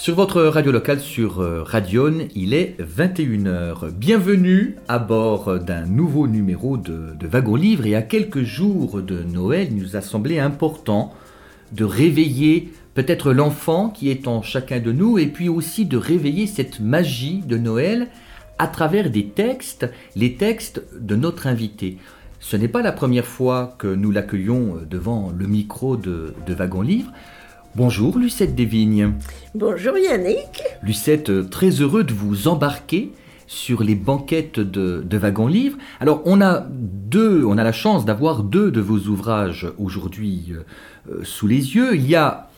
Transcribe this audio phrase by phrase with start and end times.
[0.00, 3.90] Sur votre radio locale sur euh, Radion, il est 21h.
[3.90, 9.22] Bienvenue à bord d'un nouveau numéro de, de Wagon Livre et à quelques jours de
[9.22, 11.12] Noël, il nous a semblé important
[11.72, 16.46] de réveiller peut-être l'enfant qui est en chacun de nous et puis aussi de réveiller
[16.46, 18.08] cette magie de Noël
[18.58, 21.96] à travers des textes, les textes de notre invité.
[22.40, 26.82] Ce n'est pas la première fois que nous l'accueillons devant le micro de, de Wagon
[26.82, 27.12] Livre.
[27.76, 29.12] Bonjour Lucette Desvignes.
[29.54, 30.62] Bonjour Yannick.
[30.82, 33.12] Lucette, euh, très heureux de vous embarquer
[33.46, 35.78] sur les banquettes de, de Wagon Livre.
[36.00, 40.54] Alors on a deux, on a la chance d'avoir deux de vos ouvrages aujourd'hui euh,
[40.54, 40.62] euh,
[41.22, 41.94] sous les yeux.
[41.96, 42.48] Il y a,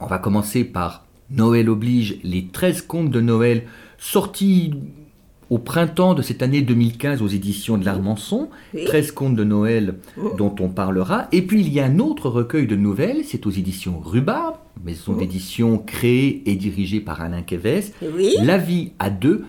[0.00, 3.64] on va commencer par Noël oblige, les 13 contes de Noël
[3.98, 4.72] sortis
[5.48, 8.84] au printemps de cette année 2015 aux éditions de l'Armançon, Oui.
[8.84, 10.32] 13 contes de Noël Oh.
[10.38, 11.26] dont on parlera.
[11.32, 14.54] Et puis il y a un autre recueil de nouvelles, c'est aux éditions Rhubarbe,
[14.84, 15.18] maison Oh.
[15.18, 17.42] d'édition créée et dirigée par Alain.
[18.02, 19.44] Oui, La vie à deux,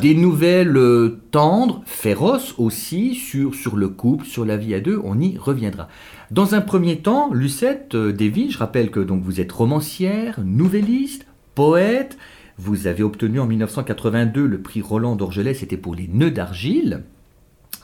[0.00, 5.00] des nouvelles euh, tendres, féroces aussi, sur, sur le couple, sur la vie à deux,
[5.04, 5.88] on y reviendra.
[6.30, 11.26] Dans un premier temps, Lucette euh, Davy, je rappelle que donc vous êtes romancière, nouvelliste,
[11.54, 12.16] poète,
[12.58, 17.02] vous avez obtenu en 1982 le prix Roland d'Orgelès, c'était pour les Nœuds d'argile.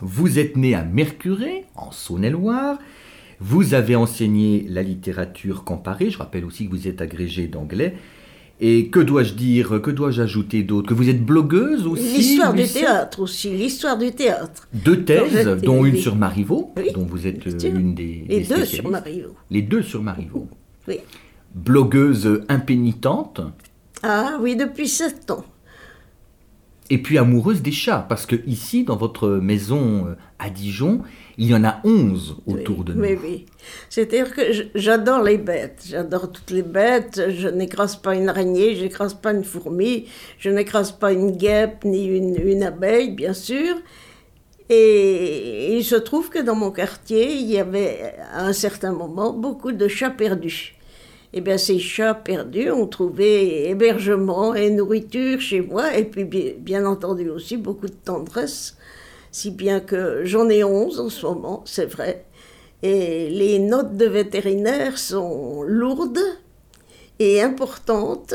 [0.01, 2.79] Vous êtes né à Mercurey, en Saône-et-Loire.
[3.41, 6.11] Vous avez enseigné la littérature comparée.
[6.11, 7.97] Je rappelle aussi que vous êtes agrégé d'anglais.
[8.61, 10.89] Et que dois-je dire, que dois-je ajouter d'autre?
[10.89, 14.67] Que vous êtes blogueuse aussi L'histoire du théâtre aussi, l'histoire du théâtre.
[14.75, 18.55] Deux thèses, dont une sur Marivaux, Oui, dont vous êtes euh, une des, Les des
[18.57, 18.89] deux sur.
[18.91, 19.37] Marivaux.
[19.51, 20.49] Les deux sur Marivaux.
[20.89, 20.97] Oui.
[21.55, 23.41] Blogueuse impénitente,
[24.03, 25.45] Ah oui, depuis sept ans.
[26.91, 31.03] Et puis amoureuse des chats, parce que ici, dans votre maison euh, à Dijon,
[31.37, 33.01] il y en a 11 autour oui, de nous.
[33.03, 33.47] Oui, oui.
[33.91, 34.43] C'est-à-dire que
[34.75, 35.85] j'adore les bêtes.
[35.87, 37.23] J'adore toutes les bêtes.
[37.29, 40.07] Je n'écrase pas une araignée, je n'écrase pas une fourmi,
[40.39, 43.77] je n'écrase pas une guêpe ni une, une abeille, bien sûr.
[44.71, 49.33] Et il se trouve que dans mon quartier, il y avait à un certain moment
[49.33, 50.78] beaucoup de chats perdus.
[51.39, 56.85] Eh bien, ces chats perdus ont trouvé hébergement et nourriture chez moi, et puis bien,
[56.85, 58.77] entendu aussi beaucoup de tendresse,
[59.31, 62.25] si bien que j'en ai 11 en ce moment, c'est vrai.
[62.83, 66.19] Et les notes de vétérinaire sont lourdes
[67.21, 68.35] et importantes,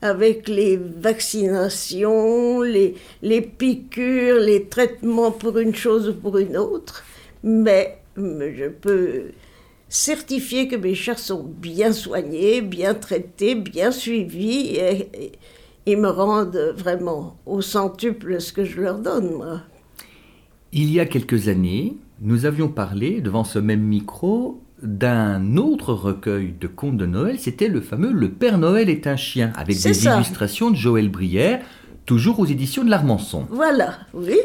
[0.00, 7.04] avec les vaccinations, les, les piqûres, les traitements pour une chose ou pour une autre.
[7.42, 9.24] Mais je peux
[9.88, 15.32] certifier que mes chats sont bien soignés, bien traités, bien suivis et, et-
[15.86, 19.62] ils me rendent vraiment au centuple ce que je leur donne, moi.
[20.72, 26.52] Il y a quelques années, nous avions parlé devant ce même micro d'un autre recueil
[26.60, 29.94] de contes de Noël, c'était le fameux Le Père Noël est un chien, avec des
[29.94, 30.16] ça.
[30.16, 31.60] illustrations de Joël Brière,
[32.04, 33.46] toujours aux éditions de l'Armançon.
[33.50, 34.36] Voilà, oui.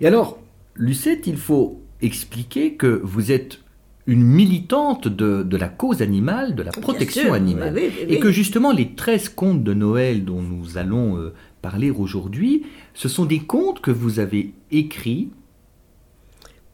[0.00, 0.38] Et alors,
[0.74, 3.60] Lucette, il faut expliquer que vous êtes
[4.08, 7.74] une militante de, de la cause animale, de la protection sûr, animale.
[7.76, 11.34] oui, oui, oui, Et que justement, les 13 contes de Noël dont nous allons euh,
[11.60, 12.64] parler aujourd'hui,
[12.94, 15.28] ce sont des contes que vous avez écrits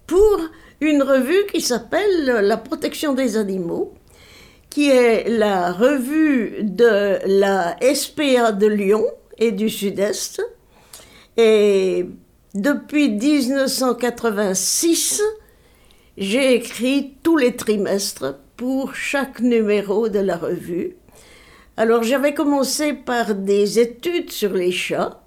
[0.07, 0.39] pour
[0.81, 3.95] une revue qui s'appelle La protection des animaux,
[4.71, 9.05] qui est la revue de la SPA de Lyon
[9.39, 10.41] et du Sud-Est.
[11.37, 12.07] Et
[12.55, 15.21] depuis 1986,
[16.17, 20.97] j'ai écrit tous les trimestres pour chaque numéro de la revue.
[21.77, 25.21] Alors j'avais commencé par des études sur les chats,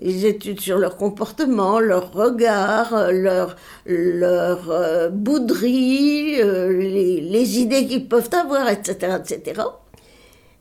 [0.00, 3.54] des études sur leur comportement, leur regard, leur,
[3.86, 9.18] leur euh, bouderie, euh, les, les idées qu'ils peuvent avoir, etc.
[9.20, 9.62] etc.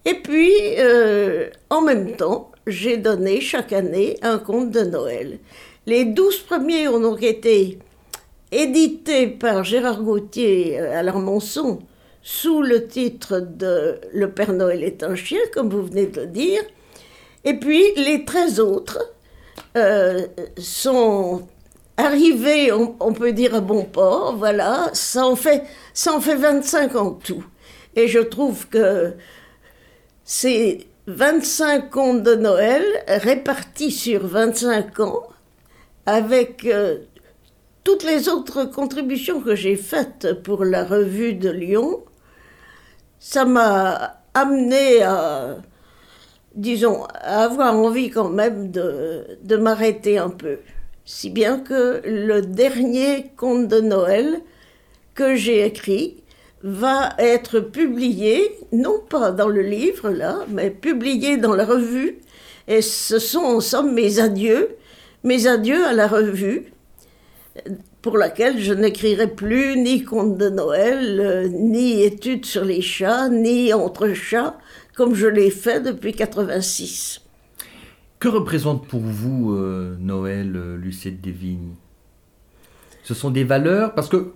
[0.05, 5.39] Et puis, euh, en même temps, j'ai donné chaque année un conte de Noël.
[5.87, 7.79] Les douze premiers ont donc été
[8.51, 11.79] édités par Gérard Gauthier euh, à l'Armançon
[12.21, 16.27] sous le titre de Le Père Noël est un chien, comme vous venez de le
[16.27, 16.61] dire.
[17.45, 19.13] Et puis les 13 autres
[19.77, 21.47] euh, sont
[21.97, 24.35] arrivés, on, on peut dire, à bon port.
[24.35, 25.63] Voilà, ça en, fait,
[25.93, 27.43] ça en fait 25 en tout.
[27.95, 29.13] Et je trouve que
[30.23, 35.23] ces 25 contes de Noël répartis sur 25 ans,
[36.05, 36.99] avec euh,
[37.89, 42.03] toutes les autres contributions que j'ai faites pour la revue de Lyon,
[43.17, 45.57] ça m'a amené à,
[46.53, 50.59] disons, à avoir envie quand même de, de m'arrêter un peu.
[51.03, 54.39] Si bien que le dernier conte de Noël
[55.15, 56.23] que j'ai écrit
[56.61, 62.19] va être publié, non pas dans le livre là, mais publié dans la revue.
[62.67, 64.77] Et ce sont en somme mes adieux,
[65.23, 66.71] mes adieux à la revue,
[68.01, 73.29] pour laquelle je n'écrirai plus ni conte de Noël, euh, ni études sur les chats,
[73.29, 74.57] ni entre chats,
[74.95, 77.21] comme je l'ai fait depuis 86.
[78.19, 81.75] Que représente pour vous euh, Noël, euh, Lucette Desvignes?
[83.03, 84.31] Ce sont des valeurs Parce que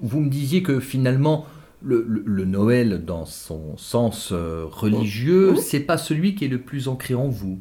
[0.00, 1.46] vous me disiez que finalement,
[1.82, 2.04] le,
[2.44, 5.60] Noël, dans son sens religieux, oh.
[5.60, 7.58] c'est pas celui qui est le plus ancré en vous.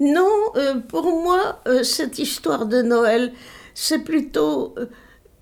[0.00, 0.52] Non,
[0.88, 3.32] pour moi, cette histoire de Noël,
[3.78, 4.74] c'est plutôt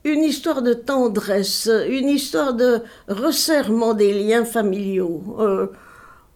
[0.02, 5.22] une histoire de tendresse, une histoire de resserrement des liens familiaux.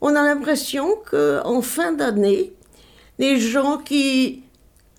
[0.00, 2.52] on a l'impression qu'en fin d'année,
[3.18, 4.44] des gens qui,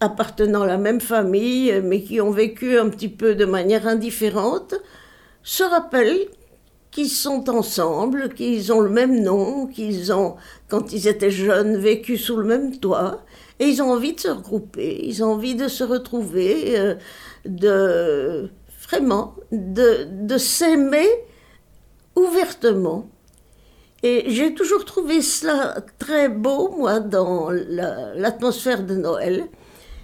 [0.01, 4.75] appartenant à la même famille, mais qui ont vécu un petit peu de manière indifférente,
[5.41, 6.27] se rappellent
[6.91, 10.35] qu'ils sont ensemble, qu'ils ont le même nom, qu'ils ont,
[10.67, 13.23] quand ils étaient jeunes, vécu sous le même toit,
[13.59, 16.95] et ils ont envie de se regrouper, ils ont envie de se retrouver, euh,
[17.45, 18.49] de
[18.89, 21.07] vraiment, de, s'aimer
[22.15, 23.09] ouvertement.
[24.01, 29.45] Et j'ai toujours trouvé cela très beau, moi, dans l'atmosphère de Noël.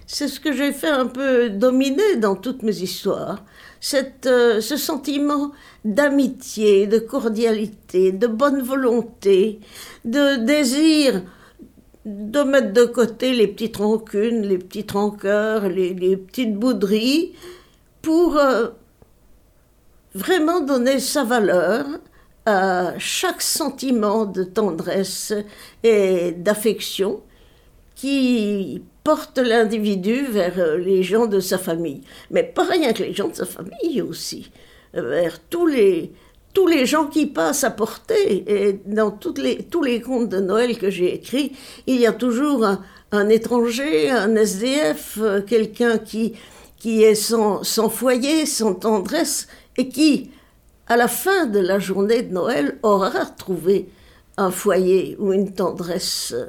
[0.06, 3.42] C'est ce que j'ai fait un peu dominer dans toutes mes histoires.
[3.80, 5.50] Cette, euh, ce sentiment
[5.84, 9.60] d'amitié, de cordialité, de bonne volonté,
[10.04, 11.22] de désir
[12.06, 17.32] de mettre de côté les petites rancunes, les petites rancœurs, les, petites bouderies,
[18.00, 18.68] pour euh,
[20.14, 21.84] vraiment donner sa valeur
[22.46, 25.34] à chaque sentiment de tendresse
[25.82, 27.22] et d'affection
[27.96, 32.02] qui porte l'individu vers les gens de sa famille.
[32.30, 34.52] Mais pas rien que les gens de sa famille aussi,
[34.94, 36.12] vers tous les,
[36.56, 38.42] tous les gens qui passent à porter.
[38.50, 41.52] Et dans toutes les, tous les contes de Noël que j'ai écrits,
[41.86, 42.64] il y a toujours
[43.12, 46.32] un, étranger, un SDF, quelqu'un qui,
[46.78, 50.30] qui est sans, sans foyer, sans tendresse, et qui,
[50.86, 53.90] à la fin de la journée de Noël, aura trouvé
[54.38, 56.46] un foyer ou une tendresse euh,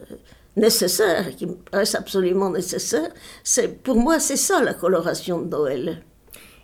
[0.55, 3.09] nécessaire, qui me paraît absolument nécessaire.
[3.43, 6.01] C'est, pour moi, c'est ça la coloration de Noël.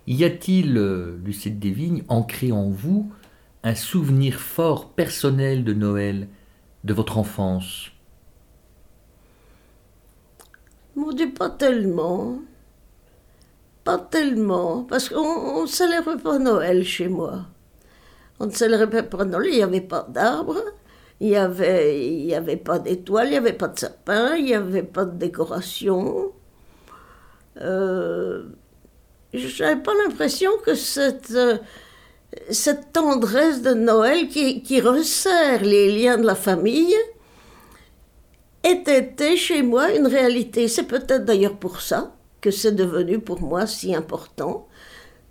[0.07, 3.11] Y a-t-il, euh, Lucette Desvignes, ancré en vous
[3.63, 6.27] un souvenir fort personnel de Noël,
[6.83, 7.91] de votre enfance
[10.95, 12.39] Mon Dieu, pas tellement.
[13.83, 17.45] Pas tellement, parce qu'on ne célèbre pas Noël chez moi.
[18.39, 20.57] On ne célébrait pas Noël, il n'y avait pas d'arbre,
[21.19, 24.53] il n'y avait, y avait pas d'étoiles, il n'y avait pas de sapin, il n'y
[24.53, 26.31] avait pas de décoration.
[27.61, 28.43] Euh,
[29.33, 31.33] je n'avais pas l'impression que cette,
[32.49, 36.95] cette tendresse de Noël qui, resserre les liens de la famille
[38.63, 40.67] était chez moi une réalité.
[40.67, 44.67] C'est peut-être d'ailleurs pour ça que c'est devenu pour moi si important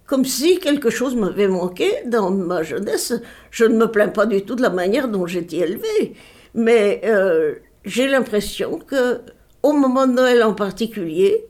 [0.07, 3.15] comme si quelque chose m'avait manqué dans ma jeunesse.
[3.51, 6.15] Je ne me plains pas du tout de la manière dont j'étais élevée,
[6.55, 7.55] mais euh,
[7.87, 9.21] j'ai l'impression que
[9.63, 11.47] au moment de Noël en particulier,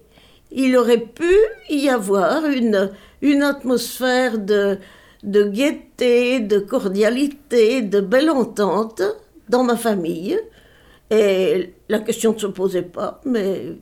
[0.52, 1.34] il aurait pu
[1.70, 4.78] y avoir une, une atmosphère de,
[5.22, 9.02] de gaieté, de cordialité, de belle entente
[9.48, 10.38] dans ma famille.
[11.10, 13.76] Et la question ne se posait pas, mais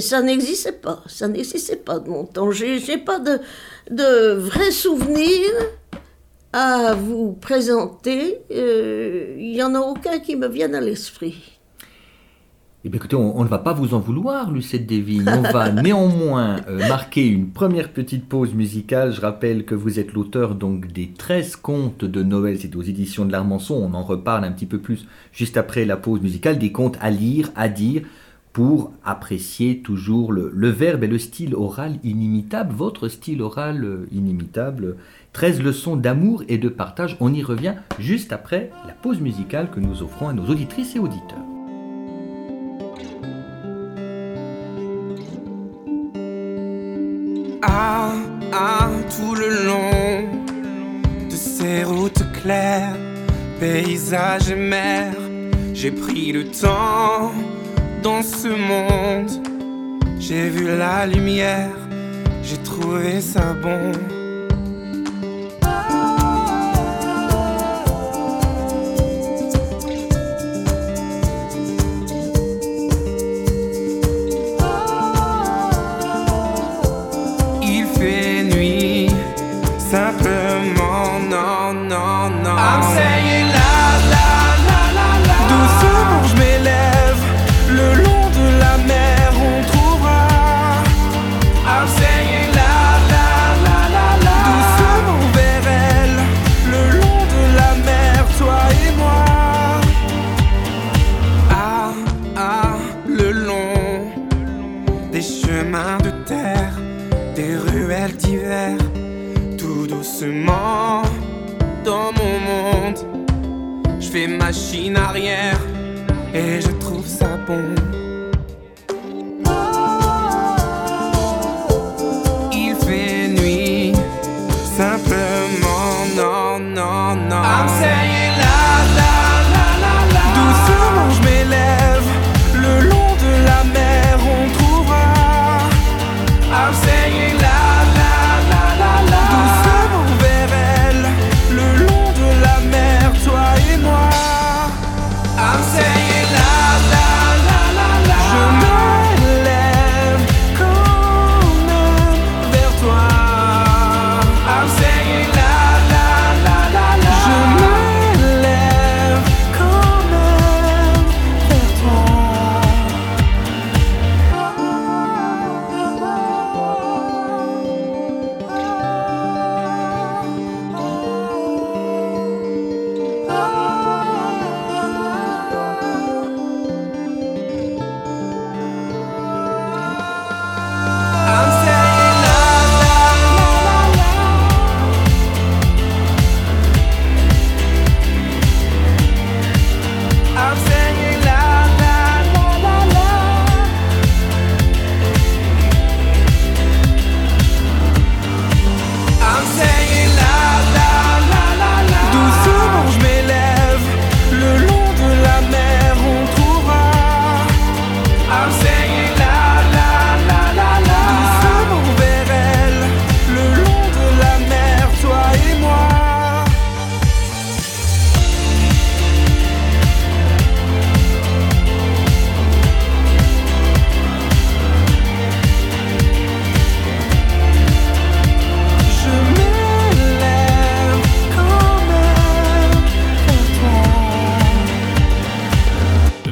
[0.00, 2.50] ça n'existait pas, ça n'existait pas de mon temps.
[2.50, 3.38] J'ai, n'ai pas de,
[3.90, 5.50] de vrais souvenirs
[6.52, 8.40] à vous présenter.
[8.50, 11.59] Euh, il n'y en a aucun qui me vienne à l'esprit.
[12.82, 15.28] Eh bien, écoutez, on, ne va pas vous en vouloir, Lucette Desvignes.
[15.28, 19.12] On va néanmoins euh, marquer une première petite pause musicale.
[19.12, 22.58] Je rappelle que vous êtes l'auteur donc des 13 contes de Noël.
[22.58, 23.74] C'est aux éditions de l'Armançon.
[23.74, 26.58] On en reparle un petit peu plus juste après la pause musicale.
[26.58, 28.00] Des contes à lire, à dire
[28.54, 34.96] pour apprécier toujours le, verbe et le style oral inimitable, votre style oral euh, inimitable.
[35.34, 37.18] 13 leçons d'amour et de partage.
[37.20, 40.98] On y revient juste après la pause musicale que nous offrons à nos auditrices et
[40.98, 41.59] auditeurs.
[47.62, 48.12] Ah,
[48.52, 50.28] ah, tout le long
[51.28, 52.96] de ces routes claires,
[53.58, 55.14] paysages et mers,
[55.74, 57.32] j'ai pris le temps
[58.02, 59.30] dans ce monde.
[60.18, 61.76] J'ai vu la lumière,
[62.42, 63.92] j'ai trouvé ça bon.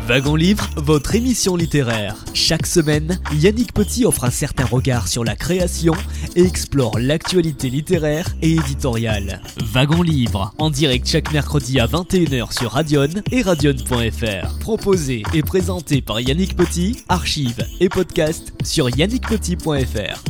[0.09, 2.17] Wagon Livre, votre émission littéraire.
[2.33, 5.93] Chaque semaine, Yannick Petit offre un certain regard sur la création
[6.35, 9.43] et explore l'actualité littéraire et éditoriale.
[9.63, 14.59] Wagon Livre, en direct chaque mercredi à 21h sur Radion et radion.fr.
[14.61, 20.25] Proposé et présenté par Yannick Petit, archives et podcast sur yannickpetit.fr.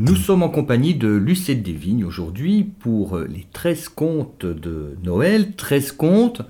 [0.00, 5.92] Nous sommes en compagnie de Lucette Desvignes aujourd'hui pour les 13 contes de Noël, 13
[5.92, 6.42] contes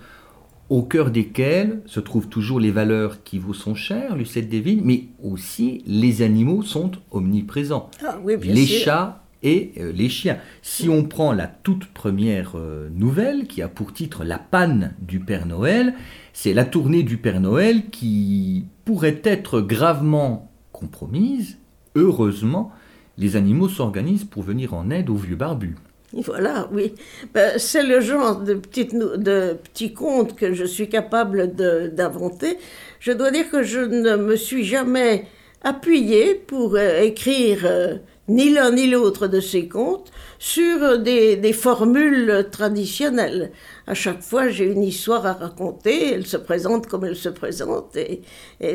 [0.72, 5.04] au cœur desquels se trouvent toujours les valeurs qui vous sont chères, Lucette Desvignes, mais
[5.22, 7.90] aussi les animaux sont omniprésents.
[8.02, 8.84] Ah oui, bien les sûr.
[8.86, 10.38] chats et euh, les chiens.
[10.62, 15.20] Si on prend la toute première euh, nouvelle qui a pour titre La panne du
[15.20, 15.92] Père Noël,
[16.32, 21.58] c'est la tournée du Père Noël qui pourrait être gravement compromise.
[21.96, 22.72] Heureusement,
[23.18, 25.76] les animaux s'organisent pour venir en aide aux vieux barbus.
[26.12, 26.94] Voilà, oui.
[27.32, 32.58] Ben, c'est le genre de, de petits contes que je suis capable d'inventer.
[33.00, 35.26] Je dois dire que je ne me suis jamais
[35.64, 37.96] appuyée pour euh, écrire euh,
[38.28, 43.52] ni l'un ni l'autre de ces contes sur euh, des, formules traditionnelles.
[43.86, 47.96] À chaque fois, j'ai une histoire à raconter, elle se présente comme elle se présente,
[47.96, 48.22] et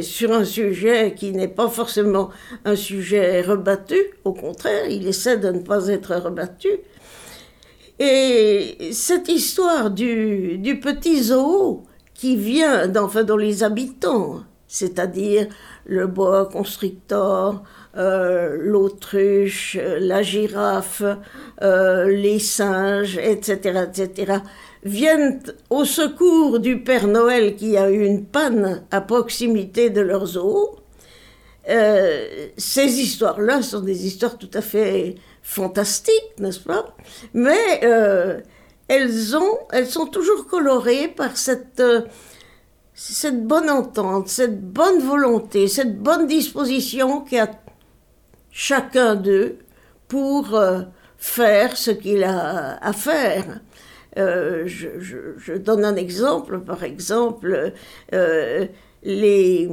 [0.02, 2.30] sur un sujet qui n'est pas forcément
[2.66, 6.70] un sujet rebattu, au contraire, il essaie de ne pas être rebattu.
[8.00, 15.48] Et cette histoire du, petit zoo qui vient d'enfin dans les habitants, c'est-à-dire
[15.86, 17.64] le boa constrictor,
[17.96, 21.02] euh, l'autruche, la girafe,
[21.64, 24.34] euh, les singes, etc., etc.,
[24.84, 30.28] viennent au secours du Père Noël qui a eu une panne à proximité de leur
[30.28, 30.76] zoo.
[31.70, 35.16] Euh, ces histoires-là sont des histoires tout à fait
[35.48, 36.94] fantastiques, n'est-ce pas?
[37.34, 38.42] Mais euh,
[38.90, 42.02] elles, ont, sont toujours colorées par cette, euh,
[42.94, 47.50] cette bonne entente, cette bonne volonté, cette bonne disposition qu'a
[48.52, 49.60] chacun d'eux
[50.10, 50.82] pour euh,
[51.18, 53.62] faire ce qu'il a à faire.
[54.18, 57.72] Je, donne un exemple, par exemple,
[59.04, 59.70] les,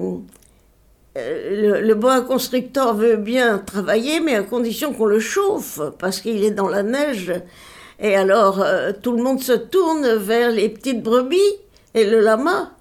[1.16, 6.44] le, le boa constrictor veut bien travailler, mais à condition qu'on le chauffe, parce qu'il
[6.44, 7.32] est dans la neige.
[8.00, 11.38] Et alors, euh, tout le monde se tourne vers les petites brebis
[11.94, 12.72] et le lama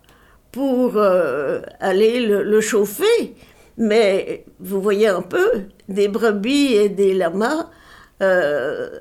[0.51, 3.35] pour euh, aller le, chauffer.
[3.77, 7.69] Mais vous voyez un peu, des brebis et des lamas,
[8.21, 8.99] euh,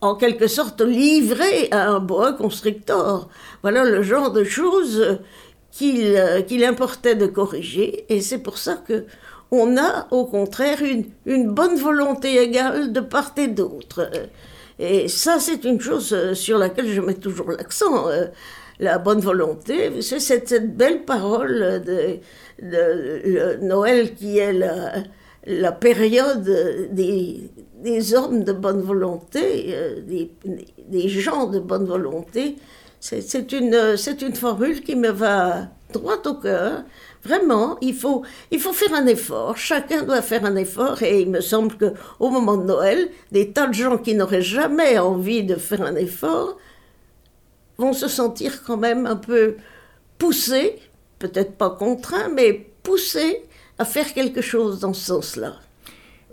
[0.00, 3.28] en quelque sorte livrés à un boa constrictor.
[3.62, 5.18] Voilà le genre de choses
[5.72, 8.04] qu'il importait de corriger.
[8.08, 9.04] Et c'est pour ça que
[9.50, 14.10] on a au contraire une, une bonne volonté égale de part et d'autre.
[14.78, 18.08] Et ça, c'est une chose euh, sur laquelle je mets toujours l'accent.
[18.08, 18.26] Euh,
[18.80, 22.18] la bonne volonté, c'est cette, belle parole de,
[23.64, 24.52] Noël qui est
[25.46, 26.42] la, période
[26.90, 30.32] des, des, hommes de bonne volonté, euh, des,
[30.88, 32.56] des gens de bonne volonté.
[33.02, 33.74] C'est une,
[34.20, 36.84] une formule qui me va droit au cœur
[37.24, 39.56] Vraiment, il faut, il faut faire un effort.
[39.56, 41.02] Chacun doit faire un effort.
[41.02, 44.98] Et il me semble qu'au moment de Noël, des tas de gens qui n'auraient jamais
[44.98, 46.56] envie de faire un effort
[47.78, 49.56] vont se sentir quand même un peu
[50.18, 50.78] poussés,
[51.20, 53.44] peut-être pas contraints, mais poussés
[53.78, 55.54] à faire quelque chose dans ce sens-là.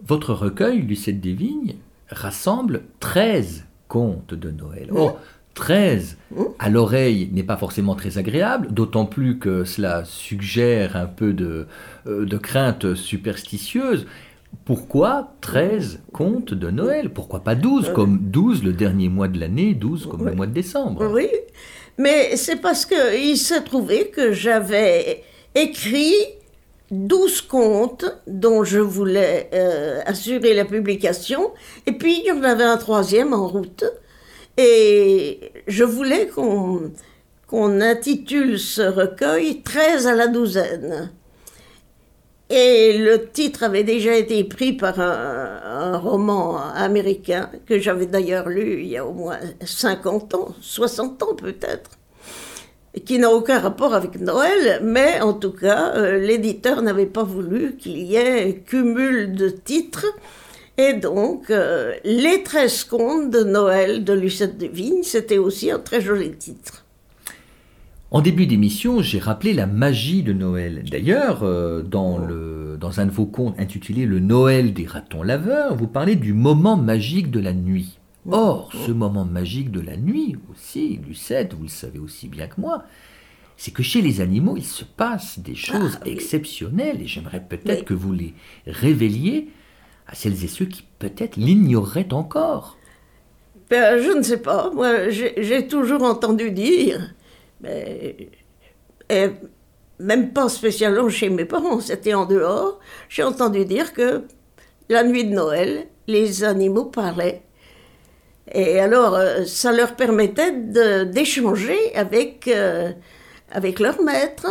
[0.04, 1.76] Votre recueil, Lucette des Vignes,
[2.10, 4.90] rassemble 13 contes de Noël.
[4.96, 5.12] Oh,
[5.53, 6.18] 13
[6.60, 11.68] à l'oreille n'est pas forcément très agréable, d'autant plus que cela suggère un peu de,
[12.08, 14.06] euh, de crainte superstitieuse.
[14.65, 17.12] Pourquoi 13 contes de Noël?
[17.12, 20.53] Pourquoi pas 12 comme 12 le dernier mois de l'année, 12 comme le mois de
[20.53, 21.12] décembre?
[21.12, 21.27] Oui,
[21.98, 25.24] mais c'est parce qu'il s'est trouvé que j'avais
[25.56, 26.13] écrit
[26.91, 31.51] 12 contes dont je voulais euh, assurer la publication,
[31.86, 33.84] et puis il y en avait un troisième en route.
[34.62, 41.13] Et je voulais qu'on intitule ce recueil 13 à la douzaine.
[42.50, 48.82] Et le titre avait déjà été pris par un, roman américain que j'avais d'ailleurs lu
[48.82, 51.91] il y a au moins 50 ans, 60 ans peut-être,
[53.06, 57.78] qui n'a aucun rapport avec Noël, mais en tout cas, euh, l'éditeur n'avait pas voulu
[57.78, 60.06] qu'il y ait cumul de titres
[60.80, 65.80] et donc, euh, Les 13 contes de Noël de Lucette de Vigne, c'était aussi un
[65.80, 66.86] très joli titre.
[68.12, 70.86] En début d'émission, j'ai rappelé la magie de Noël.
[70.89, 72.26] D'ailleurs, euh, dans,
[72.80, 76.78] dans un de vos contes intitulé Le Noël des ratons laveurs, vous parlez du moment
[76.78, 78.00] magique de la nuit.
[78.32, 82.62] Or, ce moment magique de la nuit aussi, Lucette, vous le savez aussi bien que
[82.62, 82.86] moi,
[83.58, 87.84] c'est que chez les animaux, il se passe des choses ah, exceptionnelles et j'aimerais peut-être
[87.84, 88.34] que vous les
[88.65, 89.50] révéliez
[90.10, 92.78] à celles et ceux qui peut-être l'ignoreraient encore
[93.69, 94.72] ben, Je ne sais pas.
[94.72, 97.13] Moi, j'ai toujours entendu dire,
[97.62, 98.30] mais,
[100.00, 104.24] même pas spécialement chez mes parents, c'était en dehors, j'ai entendu dire que
[104.89, 107.43] la nuit de Noël, les animaux parlaient.
[108.52, 110.52] Et alors, euh, ça leur permettait
[111.06, 112.91] d'échanger avec, euh,
[113.52, 114.48] avec leur maître.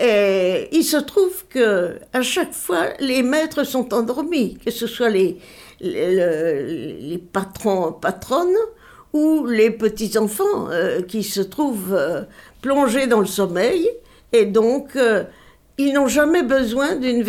[0.00, 5.10] Et il se trouve que à chaque fois, les maîtres sont endormis, que ce soit
[5.10, 5.36] les,
[5.80, 8.56] les, patrons, patronnes
[9.12, 12.22] ou les petits-enfants euh, qui se trouvent euh,
[12.62, 13.90] plongés dans le sommeil.
[14.32, 15.24] Et donc, euh,
[15.76, 17.22] ils n'ont jamais besoin d'un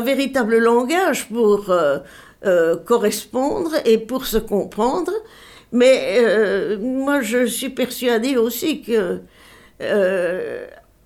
[0.00, 1.74] véritable langage pour
[2.86, 5.12] correspondre et pour se comprendre.
[5.72, 9.20] Mais moi, je suis persuadée aussi que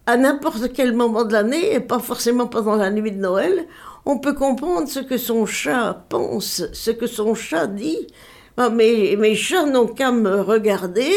[0.07, 3.66] à n'importe quel moment de l'année, et pas forcément pendant la nuit de Noël,
[4.05, 8.07] on peut comprendre ce que son chat pense, ce que son chat dit.
[8.73, 11.12] Mes, mes chats n'ont qu'à me regarder,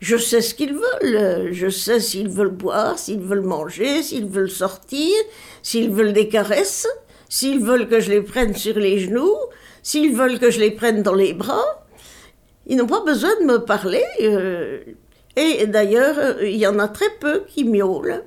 [0.00, 4.50] je sais ce qu'ils veulent, je sais s'ils veulent boire, s'ils veulent manger, s'ils veulent
[4.50, 5.12] sortir,
[5.62, 6.88] s'ils veulent des caresses,
[7.28, 9.36] s'ils veulent que je les prenne sur les genoux,
[9.82, 11.84] s'ils veulent que je les prenne dans les bras.
[12.66, 14.04] Ils n'ont pas besoin de me parler.
[14.22, 14.80] Euh,
[15.36, 18.24] et d'ailleurs, il y en a très peu qui miaulent.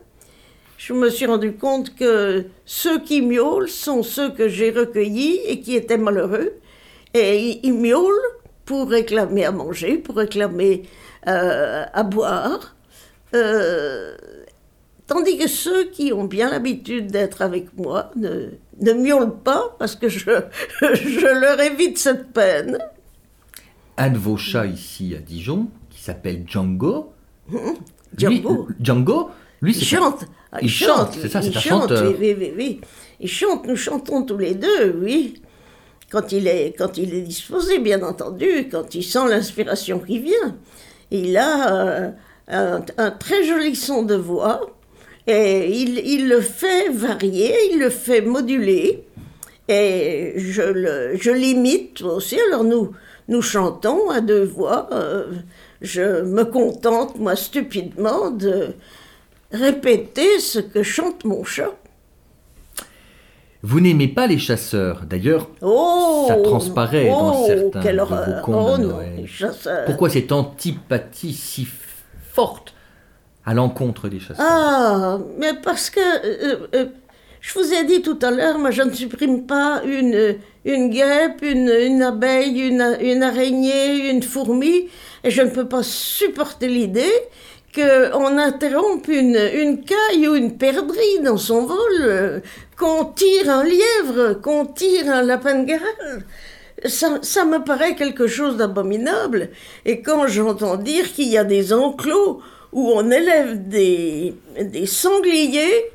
[0.77, 5.61] Je me suis rendu compte que ceux qui miaulent sont ceux que j'ai recueillis et
[5.61, 6.53] qui étaient malheureux.
[7.13, 8.11] Et ils miaulent
[8.65, 10.83] pour réclamer à manger, pour réclamer
[11.27, 12.75] euh, à boire.
[13.33, 14.17] Euh,
[15.07, 20.09] tandis que ceux qui ont bien l'habitude d'être avec moi ne, miaulent pas parce que
[20.09, 20.19] je,
[20.81, 22.77] je leur évite cette peine.
[23.97, 25.67] Un de vos chats ici à Dijon
[26.03, 27.13] s'appelle Django.
[28.17, 28.67] Django.
[28.79, 29.29] Django,
[29.61, 30.25] lui, il chante.
[30.51, 32.13] Ah, il, chante, c'est ça, c'est un chanteur.
[32.19, 32.81] Oui, oui, oui,
[33.19, 35.41] Il chante, nous chantons tous les deux, oui.
[36.11, 40.57] Quand il est, quand il est disposé, bien entendu, quand il sent l'inspiration qui vient.
[41.09, 42.13] Il a
[42.51, 44.61] euh, un, très joli son de voix
[45.25, 49.05] et il, il, le fait varier, il le fait moduler.
[49.69, 52.37] Et je l'imite aussi.
[52.47, 52.91] Alors nous,
[53.27, 54.89] nous chantons à deux voix.
[54.91, 55.25] Euh,
[55.83, 58.69] je me contente, moi, stupidement, de
[59.51, 61.71] répéter ce que chante mon chat.
[63.61, 65.49] Vous n'aimez pas les chasseurs, d'ailleurs.
[65.61, 68.25] Oh, ça transparaît dans oh, certains quelle de horreur.
[68.25, 69.85] vos contes Oh non, les chasseurs.
[69.85, 71.67] Pourquoi cette antipathie si
[72.31, 72.73] forte
[73.45, 74.45] à l'encontre des chasseurs?
[74.45, 76.85] Ah, mais parce que euh, euh,
[77.39, 81.41] je vous ai dit tout à l'heure, moi je ne supprime pas une, une guêpe,
[81.41, 84.89] une, une abeille, une, une araignée, une fourmi,
[85.23, 87.11] et je ne peux pas supporter l'idée
[87.73, 92.39] qu'on interrompe une, une caille ou une perdrix dans son vol, euh,
[92.77, 96.21] qu'on tire un lièvre, qu'on tire un lapin de garage.
[96.85, 99.49] Ça, ça me paraît quelque chose d'abominable.
[99.85, 102.41] Et quand j'entends dire qu'il y a des enclos
[102.73, 105.91] où on élève des, des sangliers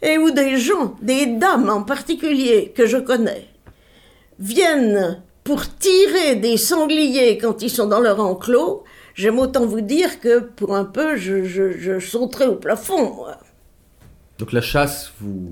[0.00, 3.46] et où des gens, des dames en particulier que je connais,
[4.38, 10.20] viennent pour tirer des sangliers quand ils sont dans leur enclos, j'aime autant vous dire
[10.20, 13.38] que pour un peu, je, je, je sauterai au plafond, moi.
[14.38, 15.50] Donc la chasse, vous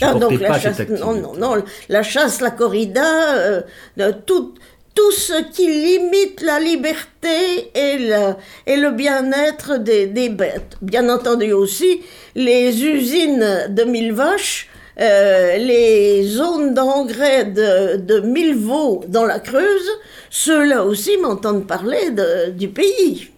[0.00, 3.34] Ah, supportez donc la pas chasse, cette activité non, non, non, la chasse, la corrida,
[3.34, 3.60] euh,
[3.96, 4.54] de tout,
[4.94, 8.34] tout ce qui limite la liberté et le,
[8.66, 10.76] et le bien-être des, des bêtes.
[10.80, 12.00] Bien entendu aussi,
[12.34, 14.68] les usines de mille vaches,
[15.00, 19.88] euh, les zones d'engrais de, de mille veaux dans la Creuse,
[20.30, 23.28] ceux-là aussi m'entendent parler de- du pays.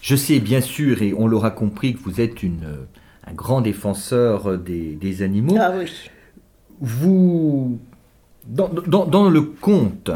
[0.00, 2.76] Je sais bien sûr, et on l'aura compris, que vous êtes une,
[3.26, 5.56] un grand défenseur des, des animaux.
[5.60, 5.90] Ah oui.
[6.80, 7.78] Vous,
[8.46, 10.10] dans, dans- dans le conte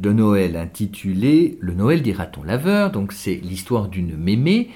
[0.00, 4.68] de Noël intitulé Le Noël des ratons laveurs, donc c'est l'histoire d'une mémé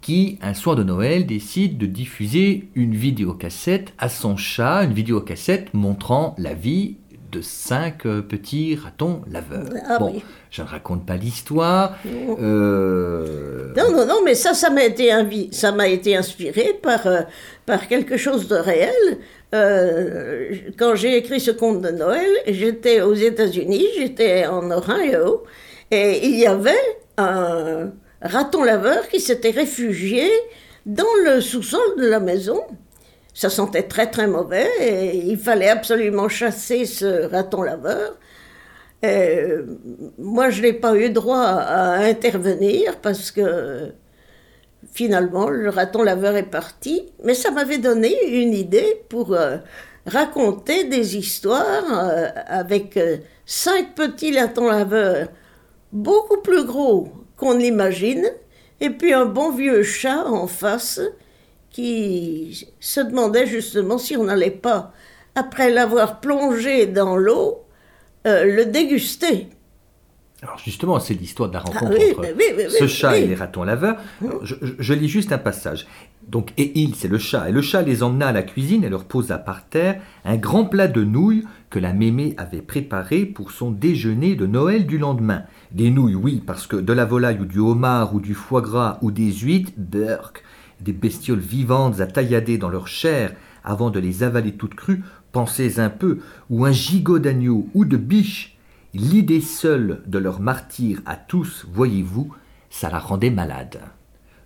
[0.00, 5.74] qui, un soir de Noël, décide de diffuser une vidéocassette à son chat, une vidéocassette
[5.74, 6.96] montrant la vie
[7.30, 9.66] de cinq euh, petits ratons laveurs.
[9.86, 10.22] Ah bon, oui.
[10.50, 11.98] je ne raconte pas l'histoire.
[12.40, 17.06] euh, Non, non, non, mais ça, ça m'a été, invi- ça m'a été inspiré par,
[17.06, 17.20] euh,
[17.66, 19.18] par quelque chose de réel.
[19.54, 25.44] Euh, quand j'ai écrit ce conte de Noël, j'étais aux États-Unis, j'étais en Ohio,
[25.90, 26.72] et il y avait
[27.16, 27.90] un
[28.22, 30.28] raton laveur qui s'était réfugié
[30.86, 32.62] dans le sous-sol de la maison.
[33.34, 38.18] Ça sentait très très mauvais et il fallait absolument chasser ce raton laveur.
[39.04, 39.62] Euh,
[40.18, 43.92] moi, je n'ai pas eu droit à intervenir parce que
[44.92, 47.12] finalement, le raton laveur est parti.
[47.22, 49.58] Mais ça m'avait donné une idée pour euh,
[50.06, 52.98] raconter des histoires euh, avec
[53.46, 55.28] cinq petits ratons laveurs,
[55.92, 58.26] beaucoup plus gros qu'on ne l'imagine,
[58.80, 61.00] et puis un bon vieux chat en face
[61.70, 64.92] qui se demandait justement si on n'allait pas,
[65.34, 67.62] après l'avoir plongé dans l'eau,
[68.26, 69.48] euh, le déguster.
[70.42, 73.34] Alors justement, c'est l'histoire de la rencontre oui, entre oui, oui, ce chat et les
[73.34, 73.96] ratons laveurs.
[74.24, 75.86] Alors, Je, je- je lis juste un passage.
[76.28, 77.48] Donc, et il, c'est le chat.
[77.48, 80.64] Et le chat les emmena à la cuisine et leur posa par terre un grand
[80.64, 85.42] plat de nouilles que la mémé avait préparé pour son déjeuner de Noël du lendemain.
[85.72, 88.98] Des nouilles, oui, parce que de la volaille ou du homard ou du foie gras
[89.02, 90.42] ou des huîtres, burk,
[90.80, 95.02] des bestioles vivantes à taillader dans leur chair avant de les avaler toutes crues,
[95.32, 98.56] pensez un peu, ou un gigot d'agneau ou de biche,
[98.94, 102.32] l'idée seule de leur martyr à tous, voyez-vous,
[102.70, 103.80] ça la rendait malade.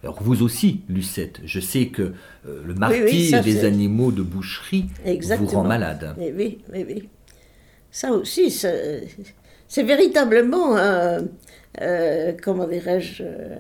[0.03, 2.03] Alors vous aussi, Lucette, je sais que
[2.47, 5.49] euh, le martyr oui, ça, des c'est- animaux de boucherie Exactement.
[5.49, 6.15] vous rend malade.
[6.19, 7.09] Mais oui, oui.
[7.91, 9.07] Ça aussi, c'est
[9.69, 11.21] c'est véritablement un,
[11.81, 13.57] euh, comment dirais-je, euh,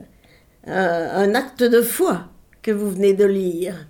[0.66, 2.28] un, un acte de foi
[2.60, 3.86] que vous venez de lire.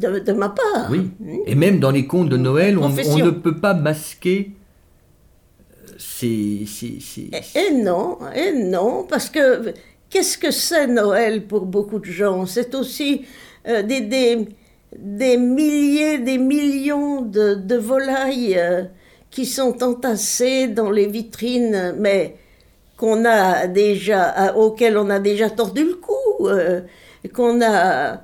[0.00, 0.88] De, de ma part.
[0.90, 1.10] Oui.
[1.46, 4.52] Et même dans les contes de Noël, on, ne peut pas masquer
[5.98, 6.64] ces...
[6.66, 9.72] ces- ces- Et, et non, et non, parce que
[10.10, 12.46] qu'est-ce que c'est Noël pour beaucoup de gens?
[12.46, 13.26] C'est aussi
[13.68, 14.48] euh, des, des,
[14.96, 18.84] des milliers, des millions de, volailles euh,
[19.30, 22.36] qui sont entassées dans les vitrines, mais
[22.96, 26.80] qu'on a déjà, auxquelles on a déjà tordu le cou, euh,
[27.34, 28.22] qu'on a,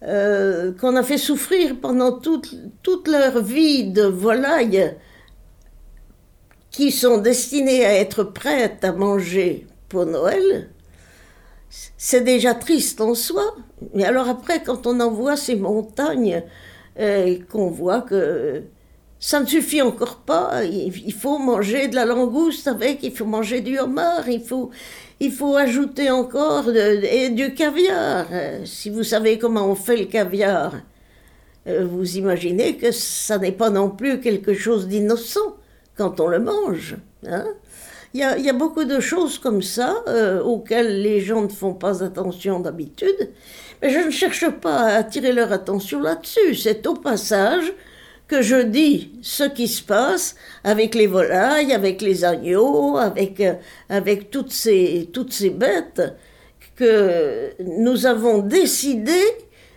[0.00, 4.94] qu'on a fait souffrir pendant toute, toute leur vie de volailles
[6.70, 10.70] qui sont destinées à être prêtes à manger pour Noël,
[11.96, 13.54] c'est déjà triste en soi.
[13.94, 16.42] Mais alors après, quand on en voit ces montagnes,
[16.98, 18.62] euh, qu'on voit que
[19.20, 23.60] ça ne suffit encore pas, il, faut manger de la langouste avec, il faut manger
[23.60, 24.70] du homard, il faut,
[25.18, 28.26] il faut ajouter encore du caviar.
[28.32, 30.74] Euh, Si vous savez comment on fait le caviar,
[31.66, 35.56] euh, vous imaginez que ça n'est pas non plus quelque chose d'innocent
[35.96, 36.96] quand on le mange.
[37.26, 37.46] Hein.
[38.14, 42.02] Il, y a, beaucoup de choses comme ça euh, auxquelles les gens ne font pas
[42.02, 43.30] attention d'habitude.
[43.82, 46.54] Mais je ne cherche pas à attirer leur attention là-dessus.
[46.54, 47.72] C'est au passage
[48.26, 53.54] que je dis ce qui se passe avec les volailles, avec les agneaux, avec, euh,
[53.88, 56.02] avec toutes, ces, toutes ces bêtes
[56.76, 59.20] que nous avons décidé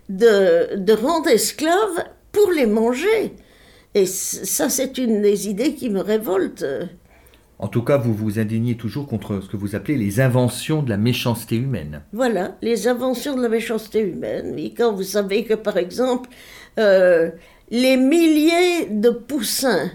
[0.10, 3.34] de, de rendre esclaves pour les manger.
[3.94, 6.65] Et ça, c'est une des idées qui me révolte.
[7.62, 10.89] En tout cas, vous vous indignez toujours contre ce que vous appelez les inventions de
[10.89, 12.02] la méchanceté humaine.
[12.12, 14.54] Voilà, les inventions de la méchanceté humaine.
[14.56, 16.30] Oui, quand vous savez que, par exemple,
[16.80, 17.30] euh,
[17.69, 19.91] les milliers de poussins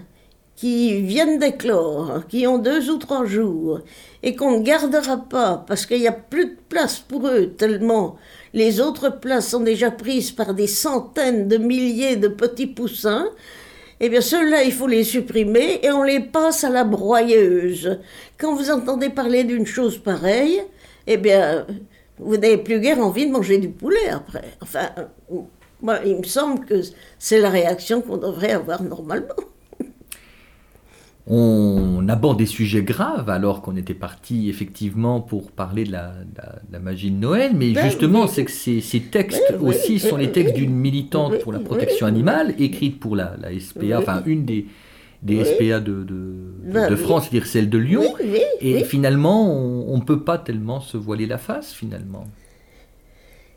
[0.55, 3.81] qui viennent d'éclore, qui ont deux ou trois jours,
[4.23, 8.17] et qu'on ne gardera pas parce qu'il n'y a plus de place pour eux tellement
[8.57, 13.27] les autres places sont déjà prises par des centaines de milliers de petits poussins,
[13.99, 17.99] eh bien ceux-là, il faut les supprimer et on les passe à la broyeuse.
[18.37, 20.61] Quand vous entendez parler d'une chose pareille,
[21.07, 21.65] eh bien,
[22.19, 24.45] vous n'avez plus guère envie de manger du poulet après.
[24.61, 24.89] Enfin,
[25.81, 26.81] moi, il me semble que
[27.17, 29.35] c'est la réaction qu'on devrait avoir normalement.
[31.29, 36.13] On aborde des sujets graves alors qu'on était parti effectivement pour parler de la,
[36.79, 40.73] magie de Noël, mais ben justement c'est que ces, textes aussi sont les textes d'une
[40.73, 44.67] militante pour la protection animale, écrite pour la, SPA, enfin une des,
[45.21, 46.23] des SPA de, de,
[46.63, 48.15] ben France, c'est-à-dire celle de Lyon,
[48.61, 52.25] et finalement on ne peut pas tellement se voiler la face finalement.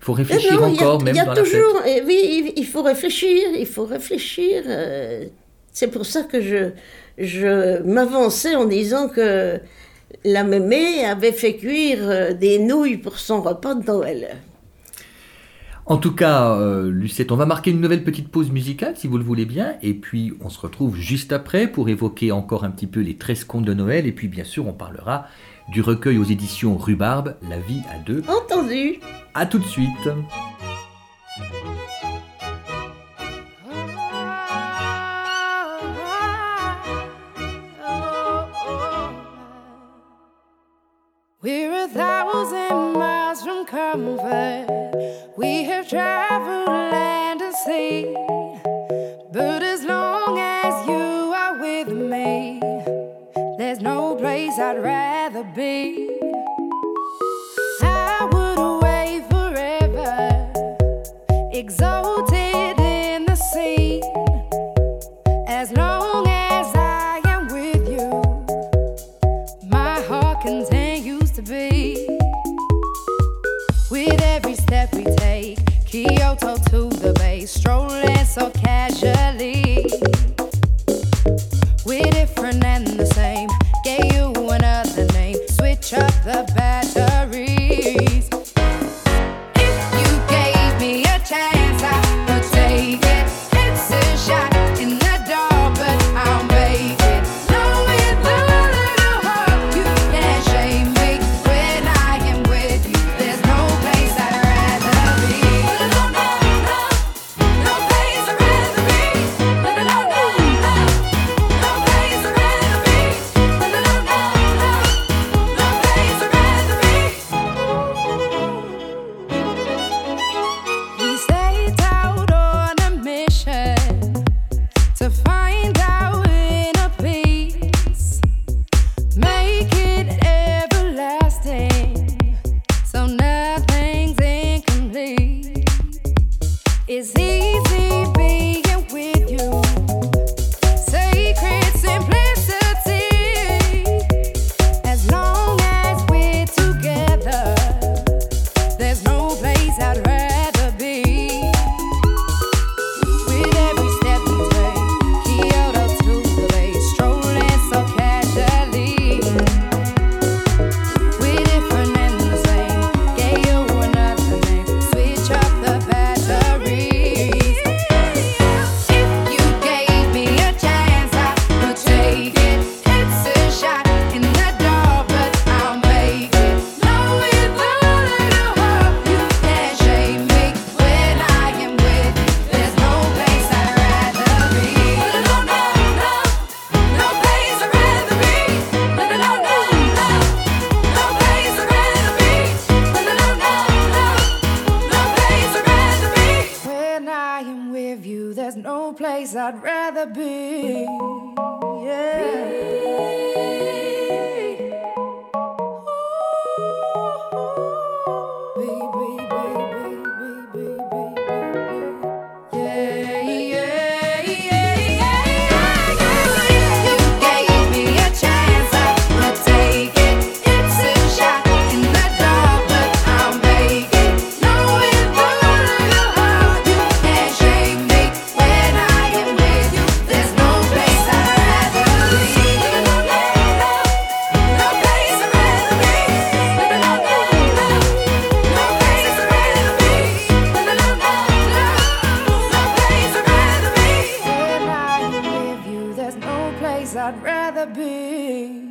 [0.00, 2.04] Il faut réfléchir encore, même dans toujours, la fête.
[2.06, 4.62] Oui, il faut réfléchir, il faut réfléchir.
[4.66, 5.26] Euh,
[5.72, 6.70] c'est pour ça que je,
[7.20, 9.60] je m'avançais en disant que
[10.24, 14.36] la mémé avait fait cuire euh, des nouilles pour son repas de Noël.
[15.86, 19.18] En tout cas, euh, Lucette, on va marquer une nouvelle petite pause musicale, si vous
[19.18, 22.86] le voulez bien, et puis on se retrouve juste après pour évoquer encore un petit
[22.86, 25.26] peu les 13 contes de Noël, et puis bien sûr, on parlera
[25.72, 28.22] du recueil aux éditions Rhubarbe, La vie à deux.
[28.28, 29.00] Entendu.
[29.34, 30.08] À tout de suite.
[46.38, 46.90] Land.
[49.32, 52.60] But as long as you are with me,
[53.58, 56.19] there's no place I'd rather be.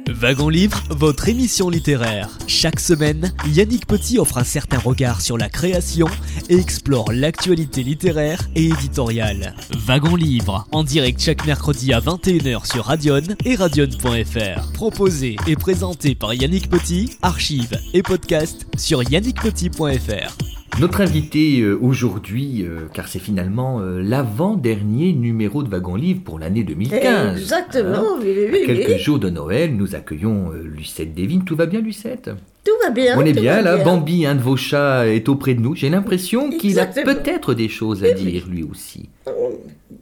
[0.07, 2.29] Wagon Livre, votre émission littéraire.
[2.47, 6.07] Chaque semaine, Yannick Petit offre un certain regard sur la création
[6.49, 9.53] et explore l'actualité littéraire et éditoriale.
[9.85, 14.71] Wagon Livre, en direct chaque mercredi à 21h sur Radion et radion.fr.
[14.73, 20.58] Proposé et présenté par Yannick Petit, archives et podcast sur yannickpetit.fr.
[20.79, 26.39] Notre invité euh, aujourd'hui, euh, car c'est finalement euh, l'avant-dernier numéro de Wagon Livre pour
[26.39, 27.37] l'année 2015.
[27.37, 28.97] Exactement, Hein oui, oui, quelques oui.
[28.99, 31.43] jours de Noël, nous accueillons Lucette Devine.
[31.43, 32.29] Tout va bien, Lucette?
[32.63, 33.15] Tout va bien.
[33.17, 33.75] On est bien là.
[33.75, 33.83] bien.
[33.85, 35.75] Bambi, un de vos chats, est auprès de nous.
[35.75, 39.09] J'ai l'impression qu'il a peut-être des choses à dire lui aussi.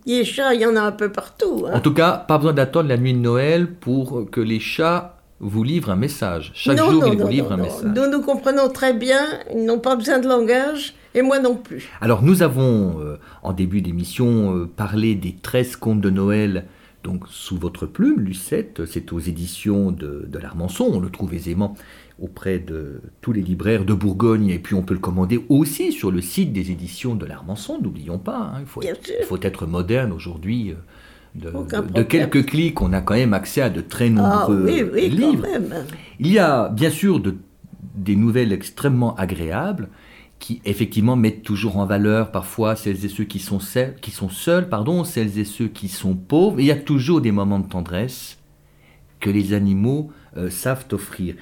[0.06, 1.66] Les chats, il y en a un peu partout.
[1.68, 1.72] hein.
[1.76, 5.64] En tout cas, pas besoin d'attendre la nuit de Noël pour que les chats vous
[5.64, 6.52] livrent un message.
[6.56, 7.92] Chaque Non, jour, non, ils vous non, non, un message.
[7.96, 9.22] Nous nous comprenons très bien,
[9.54, 11.90] ils n'ont pas besoin de langage, et moi non plus.
[12.02, 16.66] Alors nous avons, euh, en début d'émission, euh, parlé des 13 contes de Noël,
[17.04, 21.76] donc sous votre plume, Lucette, c'est aux éditions de, de l'Armançon, on le trouve aisément
[22.20, 26.10] auprès de tous les libraires de Bourgogne, et puis on peut le commander aussi sur
[26.12, 30.12] le site des éditions de l'Armançon, n'oublions pas, hein, il, faut il faut être moderne
[30.12, 30.72] aujourd'hui.
[30.72, 30.76] euh,
[31.38, 35.10] De, quelques clics, on a quand même accès à de très Ah nombreux oui, oui,
[35.10, 35.46] livres.
[36.20, 37.36] Il y a bien sûr de-
[37.96, 39.90] des nouvelles extrêmement agréables
[40.40, 44.30] qui effectivement mettent toujours en valeur parfois celles et ceux qui sont, seuls, qui sont
[44.30, 46.60] seuls, pardon, celles et ceux qui sont pauvres.
[46.60, 48.38] Et il y a toujours des moments de tendresse
[49.20, 51.36] que les animaux euh, savent offrir.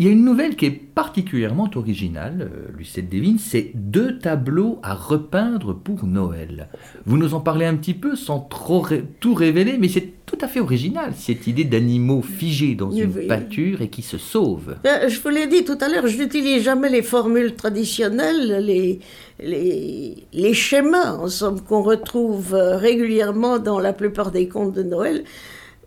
[0.00, 4.78] Il y a une nouvelle qui est particulièrement originale, euh, Lucette Devine, c'est deux tableaux
[4.82, 6.68] à repeindre pour Noël.
[7.04, 10.38] Vous nous en parlez un petit peu sans trop ré- tout révéler, mais c'est tout
[10.40, 13.26] à fait original, cette idée d'animaux figés dans une oui.
[13.26, 14.76] pâture et qui se sauvent.
[14.82, 19.00] Ben, Je vous l'ai dit tout à l'heure, je n'utilise jamais les formules traditionnelles, les,
[19.38, 24.82] les, les schémas, en somme, qu'on retrouve euh, régulièrement dans la plupart des contes de
[24.82, 25.24] Noël.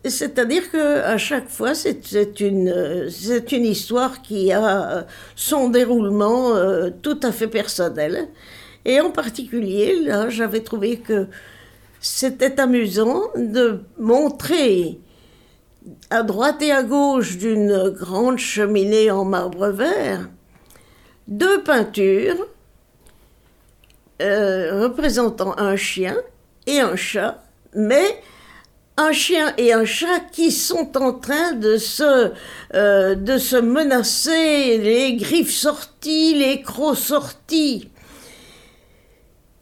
[0.06, 5.02] C'est-à-dire que à chaque fois, c'est une histoire qui a euh,
[5.34, 8.28] son déroulement euh, tout à fait personnel.
[8.84, 11.26] Et en particulier, là, j'avais trouvé que
[12.00, 15.00] c'était amusant de montrer
[16.10, 20.28] à droite et à gauche d'une grande cheminée en marbre vert,
[21.28, 22.46] deux peintures
[24.20, 26.16] euh, représentant un chien
[26.66, 27.42] et un chat,
[27.74, 28.20] mais
[28.96, 32.32] un chien et un chat qui sont en train de se,
[32.74, 37.90] euh, menacer, les griffes sorties, les crocs sortis.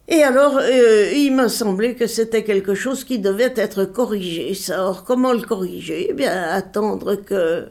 [0.08, 4.52] Et alors, euh, il m'a semblé que c'était quelque chose qui devait être corrigé.
[4.68, 6.08] Alors, comment le corriger?
[6.10, 7.68] Eh bien, attendre que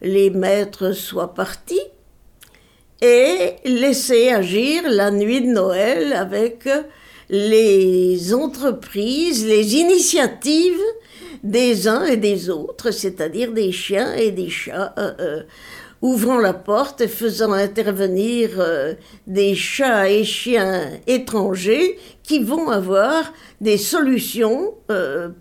[0.00, 1.82] les maîtres soient partis
[3.02, 6.68] et laisser agir la nuit de Noël avec
[7.32, 10.78] les entreprises, les initiatives
[11.42, 15.42] des uns et des autres, c'est-à-dire des chiens et des chats, euh, euh,
[16.02, 18.92] ouvrant la porte et faisant intervenir euh,
[19.26, 24.74] des chats et chiens étrangers qui vont avoir des solutions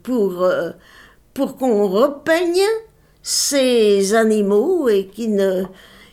[0.04, 0.48] pour,
[1.34, 2.64] pour qu'on repeigne
[3.22, 5.64] ces animaux et qui ne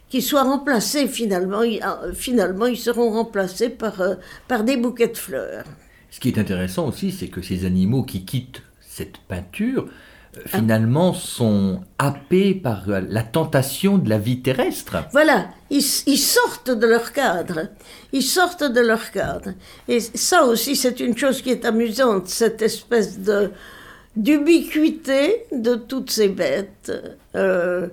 [0.09, 4.14] qui soient remplacés finalement, ils- ah, finalement ils seront remplacés par, euh,
[4.48, 5.64] par des bouquets de fleurs.
[6.11, 9.86] Ce qui est intéressant aussi, c'est que ces animaux qui quittent cette peinture,
[10.36, 14.96] euh, finalement, sont happés par euh, la tentation de la vie terrestre.
[15.12, 17.68] Voilà, ils, ils sortent de leur cadre.
[18.12, 19.50] Ils sortent de leur cadre.
[19.86, 23.50] Et ça aussi, c'est une chose qui est amusante, cette espèce de
[24.16, 26.92] d'ubiquité de toutes ces bêtes.
[27.36, 27.86] Euh,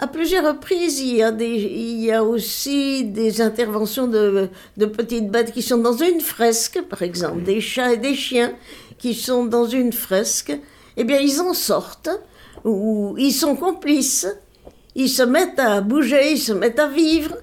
[0.00, 4.86] à plusieurs reprises, il y, a des, il y a aussi des interventions de, de
[4.86, 8.52] petites bêtes qui sont dans une fresque, par exemple, des chats et des chiens
[8.98, 10.56] qui sont dans une fresque.
[10.96, 12.10] Eh bien, ils en sortent,
[12.64, 14.26] ou ils sont complices.
[14.94, 17.36] Ils se mettent à bouger, ils se mettent à vivre,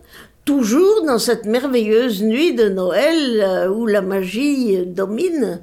[0.45, 5.61] toujours dans cette merveilleuse nuit de Noël euh, où la magie domine.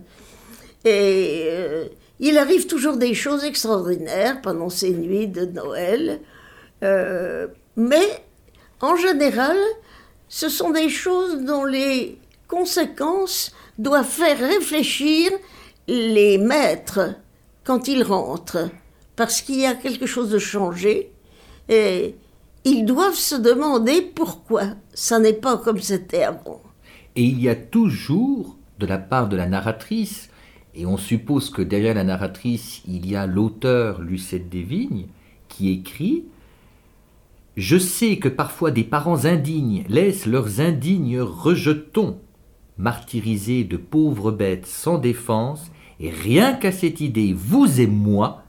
[0.85, 1.85] Et euh,
[2.21, 6.21] il arrive toujours des choses extraordinaires pendant ces nuits de Noël.
[6.83, 8.23] Euh, mais
[8.81, 9.57] en général,
[10.29, 15.31] ce sont des choses dont les conséquences doivent faire réfléchir
[15.87, 17.15] les maîtres
[17.65, 18.71] quand ils rentrent,
[19.17, 21.13] parce qu'il y a quelque chose de changé,
[21.69, 22.15] et
[22.65, 24.65] ils doivent se demander pourquoi
[24.95, 26.63] ça n'est pas comme c'était avant.
[27.17, 30.31] Et il y a toujours, de la part de la narratrice,
[30.75, 35.09] et on suppose que derrière la narratrice, il y a l'auteur Lucette Desvignes,
[35.49, 36.25] qui écrit
[37.59, 42.21] Je sais que parfois des parents indignes laissent leurs indignes rejetons
[42.79, 48.45] martyriser de pauvres bêtes sans défense, et rien qu'à cette idée, vous et moi,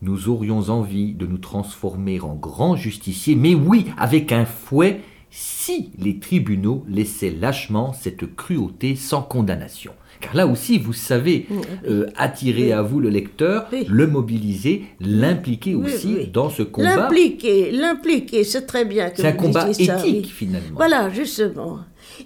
[0.00, 5.00] nous aurions envie de nous transformer en grands justiciers, mais oui, avec un fouet,
[5.38, 9.92] si les tribunaux laissaient lâchement cette cruauté sans condamnation.
[10.22, 11.46] Car là aussi, vous savez
[11.86, 16.96] euh, attirer à vous le lecteur, le mobiliser, l'impliquer aussi dans ce combat.
[16.96, 19.10] L'impliquer, l'impliquer, c'est très bien.
[19.14, 20.76] C'est un combat éthique finalement.
[20.76, 21.80] Voilà, justement.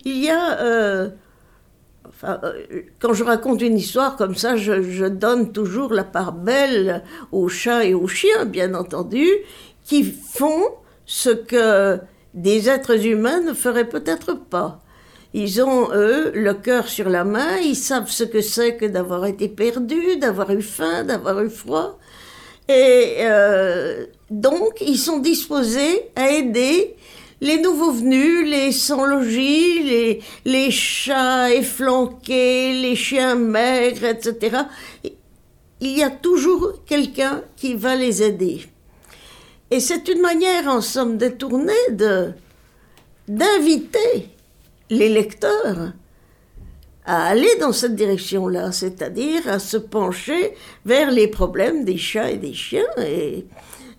[0.04, 0.60] Il y a...
[0.60, 1.08] Euh,
[2.22, 2.52] euh,
[3.00, 7.02] quand je raconte une histoire comme ça, je, donne toujours la part belle
[7.32, 9.26] aux chats et aux chiens, bien entendu,
[9.84, 10.62] qui font
[11.06, 11.98] ce que
[12.34, 14.80] des êtres humains ne feraient peut-être pas.
[15.32, 19.26] Ils ont, eux, le cœur sur la main, ils savent ce que c'est que d'avoir
[19.26, 21.98] été perdu, d'avoir eu faim, d'avoir eu froid.
[22.68, 26.96] Et euh, donc, ils sont disposés à aider
[27.40, 34.58] les nouveaux venus, les sans-logis, les, les chats efflanqués, les chiens maigres, etc.
[35.80, 38.69] Il y a toujours quelqu'un qui va les aider.
[39.70, 42.32] Et c'est une manière, en somme détournée, de,
[43.28, 44.28] d'inviter
[44.90, 45.92] les lecteurs
[47.06, 50.54] à aller dans cette direction-là, c'est-à-dire à se pencher
[50.84, 53.46] vers les problèmes des chats et des chiens et,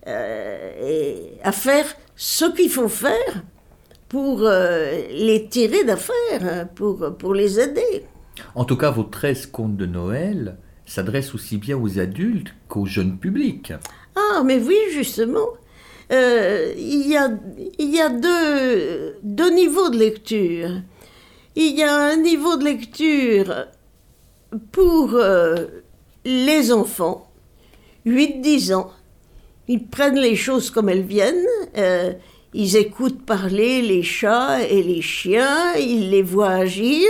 [0.06, 3.42] euh, à faire ce qu'il faut faire
[4.08, 8.04] pour euh, les tirer d'affaire, hein, pour, pour les aider.
[8.54, 13.18] En tout cas, vos 13 contes de Noël s'adressent aussi bien aux adultes qu'au jeune
[13.18, 13.72] public.
[14.14, 15.48] Ah, mais oui, justement.
[16.12, 17.30] Euh, il y a,
[17.78, 20.70] il y a deux, deux niveaux de lecture.
[21.56, 23.66] Il y a un niveau de lecture
[24.72, 25.66] pour euh,
[26.24, 27.30] les enfants,
[28.06, 28.90] 8-10 ans.
[29.68, 31.46] Ils prennent les choses comme elles viennent.
[31.78, 32.12] Euh,
[32.52, 37.08] ils écoutent parler les chats et les chiens, ils les voient agir.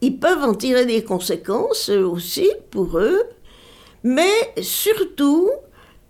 [0.00, 3.24] Ils peuvent en tirer des conséquences aussi pour eux.
[4.04, 5.50] Mais surtout,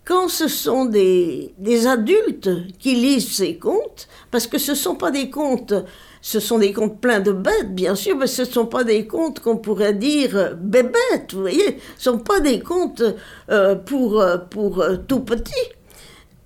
[0.09, 2.49] quand ce sont des, des adultes
[2.79, 5.75] qui lisent ces contes, parce que ce ne sont pas des contes,
[6.19, 9.05] ce sont des contes pleins de bêtes, bien sûr, mais ce ne sont pas des
[9.05, 13.03] contes qu'on pourrait dire bébêtes, vous voyez, ce ne sont pas des contes
[13.51, 15.53] euh, pour, pour euh, tout petits.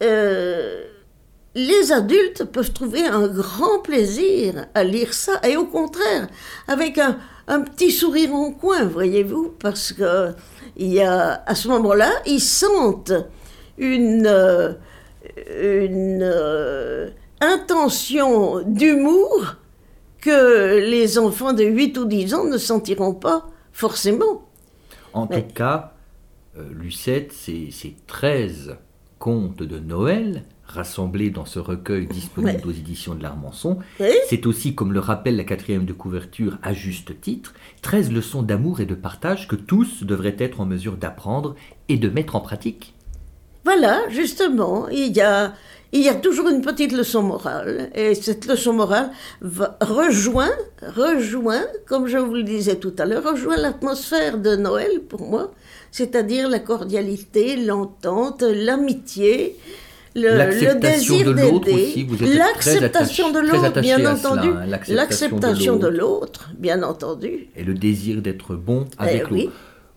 [0.03, 0.83] Euh,
[1.55, 6.27] les adultes peuvent trouver un grand plaisir à lire ça, et au contraire,
[6.67, 10.33] avec un, un petit sourire en coin, voyez-vous, parce que
[10.75, 13.13] il y a, à ce moment-là, ils sentent
[13.77, 14.73] une, euh,
[15.37, 17.09] une euh,
[17.41, 19.55] intention d'humour
[20.21, 24.47] que les enfants de 8 ou 10 ans ne sentiront pas forcément.
[25.13, 25.93] En tout cas,
[26.57, 27.71] euh, Lucette, ces,
[28.07, 28.77] 13
[29.19, 33.79] contes de Noël rassemblés dans ce recueil disponible aux éditions de l'Armançon,
[34.27, 38.79] c'est aussi, comme le rappelle la quatrième de couverture à juste titre, 13 leçons d'amour
[38.79, 41.55] et de partage que tous devraient être en mesure d'apprendre
[41.89, 42.95] et de mettre en pratique.
[43.65, 45.53] Voilà, justement, il y a,
[45.93, 47.89] il y a toujours une petite leçon morale.
[47.95, 49.11] Et cette leçon morale
[49.81, 50.51] rejoint,
[50.95, 55.51] rejoint, comme je vous le disais tout à l'heure, rejoint l'atmosphère de Noël pour moi,
[55.91, 59.57] c'est-à-dire la cordialité, l'entente, l'amitié,
[60.15, 67.63] le, désir d'aider, l'acceptation de l'autre, bien entendu, hein, l'acceptation de l'autre, bien entendu, et
[67.63, 69.53] le désir d'être bon avec eh l'autre.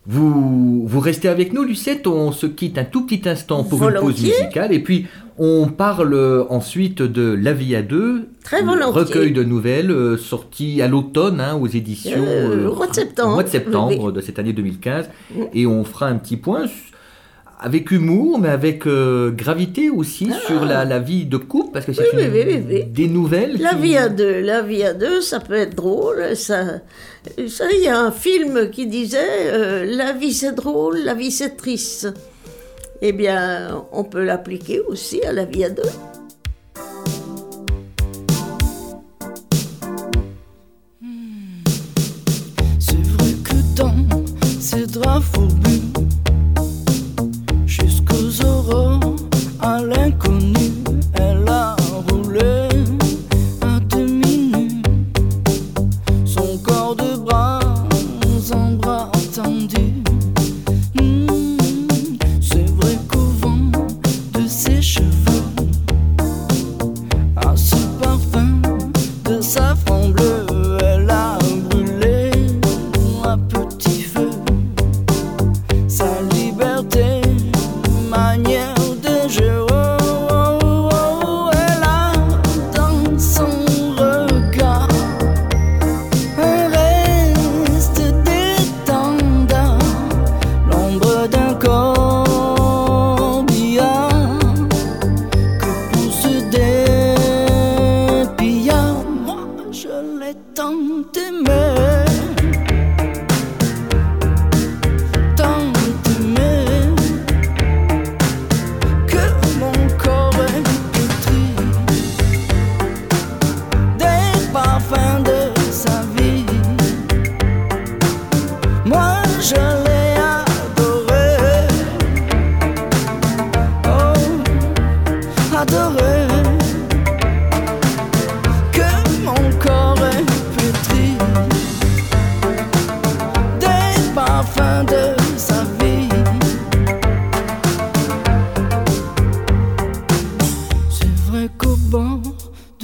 [0.09, 2.07] Vous, vous restez avec nous, Lucette.
[2.07, 4.72] On se quitte un tout petit instant pour une pause musicale.
[4.72, 5.07] Et puis,
[5.38, 8.28] on parle ensuite de La vie à deux.
[8.44, 9.00] Très volontiers.
[9.02, 12.24] Recueil de nouvelles euh, sorti à l'automne hein, aux éditions.
[12.24, 13.30] Euh, au mois de septembre.
[13.30, 15.11] Au mois de septembre de cette année 2015.
[15.52, 16.66] Et on fera un petit point
[17.59, 20.46] avec humour, mais avec euh, gravité aussi ah.
[20.46, 23.57] sur la, la, vie de couple, parce que c'est des nouvelles.
[23.61, 26.36] La vie à deux, la vie à deux, ça peut être drôle.
[26.36, 26.80] Ça,
[27.48, 31.30] ça, il y a un film qui disait euh, la vie c'est drôle, la vie
[31.30, 32.12] c'est triste.
[33.02, 35.82] Eh bien, on peut l'appliquer aussi à la vie à deux.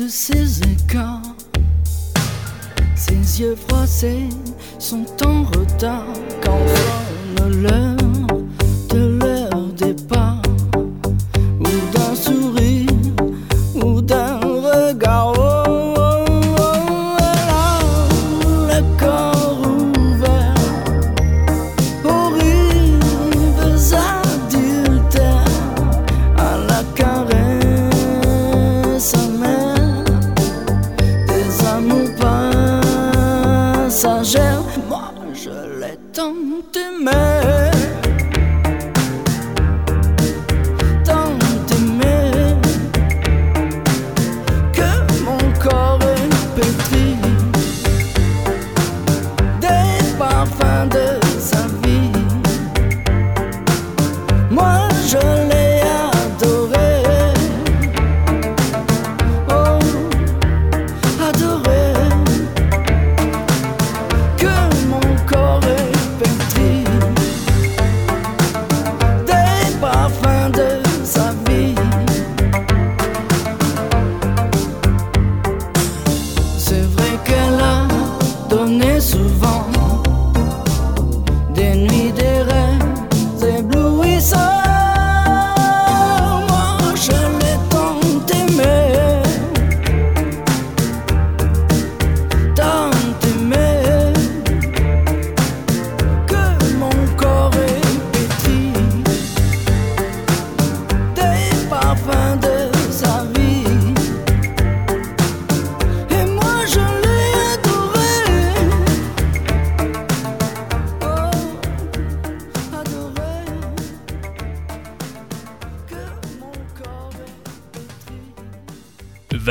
[0.03, 1.23] De ses écarts.
[2.97, 4.29] Ses yeux froissés
[4.79, 6.07] sont en retard
[6.45, 6.59] quand
[7.49, 8.02] l'heure de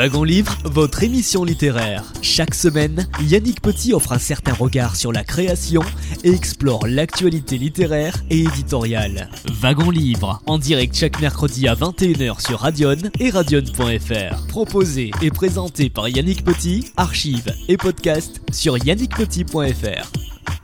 [0.02, 2.02] Wagon Livre, votre émission littéraire.
[2.22, 5.80] Chaque semaine, Yannick Petit offre un certain regard sur la création
[6.24, 9.28] et explore l'actualité littéraire et éditoriale.
[9.60, 14.48] Wagon Livre, en direct chaque mercredi à 21h sur Radion et radion.fr.
[14.48, 20.10] Proposé et présenté par Yannick Petit, archives et podcast sur yannickpetit.fr.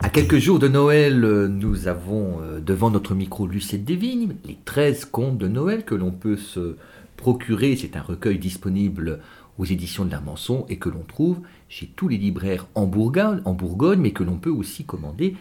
[0.01, 5.05] À quelques jours de Noël, nous avons euh, devant notre micro Lucette Desvignes les 13
[5.05, 6.75] contes de Noël que l'on peut se
[7.19, 7.77] procurer.
[7.77, 9.21] C'est un recueil disponible
[9.59, 14.13] aux éditions de l'Armançon et que l'on trouve chez tous les libraires en Bourgogne, mais
[14.13, 15.37] que l'on peut aussi commander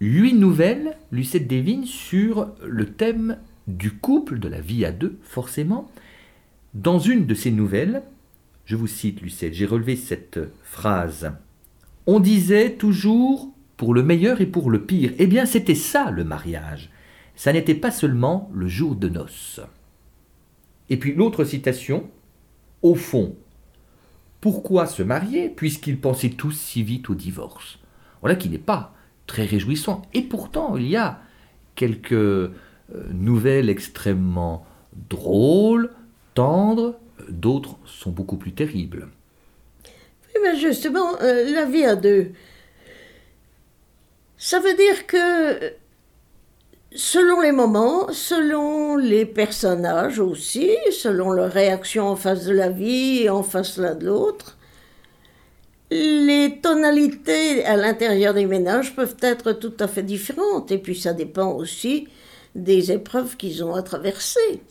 [0.01, 3.39] huit nouvelles, Lucette Desvignes, sur le thème
[3.69, 5.89] du couple, de la vie à deux, forcément.
[6.75, 8.03] Dans une de ces nouvelles,
[8.65, 11.31] je vous cite Lucette, j'ai relevé cette phrase.
[12.09, 13.54] On disait toujours
[13.85, 15.13] pour le meilleur et pour le pire.
[15.19, 16.89] Eh bien, c'était ça le mariage.
[17.37, 19.61] Ça n'était pas seulement le jour de noces.
[20.89, 22.09] Et puis l'autre citation,
[22.81, 23.37] au fond,
[24.41, 27.79] pourquoi se marier puisqu'ils pensaient tous si vite au divorce?
[28.23, 28.95] Voilà qui n'est pas
[29.27, 30.01] très réjouissant.
[30.15, 31.21] Et pourtant, il y a
[31.75, 32.49] quelques euh,
[33.13, 34.65] nouvelles extrêmement
[35.11, 35.91] drôles,
[36.33, 39.09] tendres, d'autres sont beaucoup plus terribles.
[39.85, 42.33] Oui, mais justement, euh, la vie à deux,
[44.37, 45.75] ça veut dire que
[46.95, 53.23] selon les moments, selon les personnages aussi, selon leur réaction en face de la vie
[53.23, 54.57] et en face l'un de l'autre,
[55.91, 60.73] les tonalités à l'intérieur des ménages peuvent être tout à fait différentes.
[60.73, 62.09] Et puis ça dépend aussi
[62.55, 64.63] des épreuves qu'ils ont à traverser.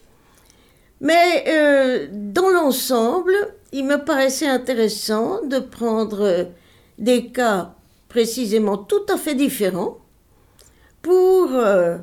[1.02, 3.34] Mais euh, dans l'ensemble,
[3.72, 6.48] il me paraissait intéressant de prendre
[6.98, 7.76] des cas
[8.14, 9.98] précisément tout à fait différents
[11.02, 11.98] pour euh,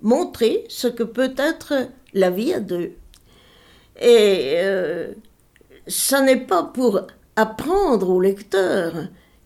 [0.00, 1.74] montrer ce que peut être
[2.14, 2.92] la vie à deux.
[4.00, 5.12] Et euh,
[5.86, 7.02] ça n'est pas pour
[7.36, 8.94] apprendre aux lecteurs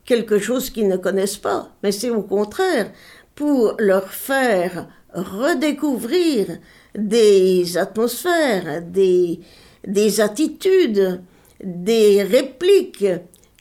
[0.05, 2.93] quelque chose qu'ils ne connaissent pas, mais c'est au contraire
[3.35, 6.59] pour leur faire redécouvrir
[6.95, 11.21] des atmosphères, des attitudes,
[11.61, 13.07] des répliques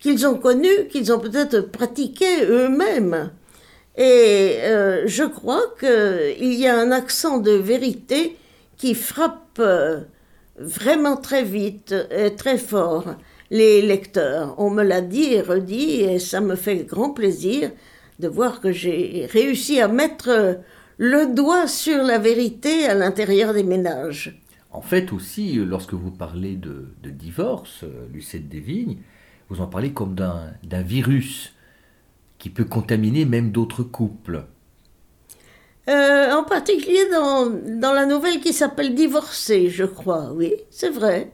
[0.06, 3.32] qu'ils ont connues, qu'ils ont peut-être pratiquées eux-mêmes.
[3.98, 8.38] Et euh, je crois qu'il y a un accent de vérité
[8.78, 10.02] qui frappe euh,
[10.60, 13.16] vraiment très vite et très fort
[13.50, 14.54] les lecteurs.
[14.60, 17.72] On me l'a dit et redit et ça me fait grand plaisir
[18.20, 20.60] de voir que j'ai réussi à mettre
[21.00, 24.40] le doigt sur la vérité à l'intérieur des ménages.
[24.70, 28.98] En fait aussi, lorsque vous parlez de, divorce, euh, Lucette Desvignes,
[29.50, 31.54] vous en parlez comme d'un virus
[32.38, 34.46] qui peut contaminer même d'autres couples.
[35.88, 41.32] Euh, en particulier dans, dans, la nouvelle qui s'appelle Divorcé, je crois, oui, c'est vrai.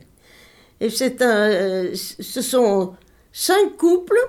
[0.82, 2.95] Et c'est un, euh, ce sont
[3.32, 4.20] cinq couples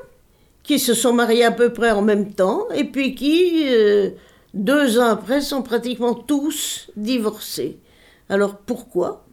[0.62, 4.10] qui se sont mariés à peu près en même temps et puis qui, euh,
[4.54, 7.80] deux ans après, sont pratiquement tous divorcés.
[8.28, 9.26] Alors pourquoi?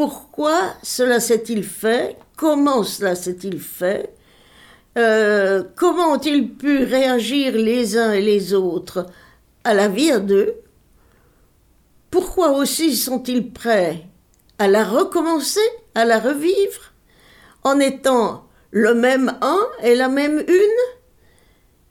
[0.00, 2.16] Pourquoi cela s'est-il fait?
[2.34, 4.14] Comment cela s'est-il fait?
[4.96, 9.04] Euh, Comment ont-ils pu réagir les uns et les autres
[9.62, 10.54] à la vie à deux?
[12.10, 14.06] Pourquoi aussi sont-ils prêts
[14.58, 15.60] à la recommencer,
[15.94, 16.94] à la revivre,
[17.62, 20.80] en étant le même un et la même une?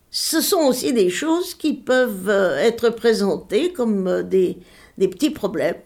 [0.09, 4.57] Ce sont aussi des choses qui peuvent euh, être présentées comme euh, des,
[4.97, 5.83] des petits problèmes.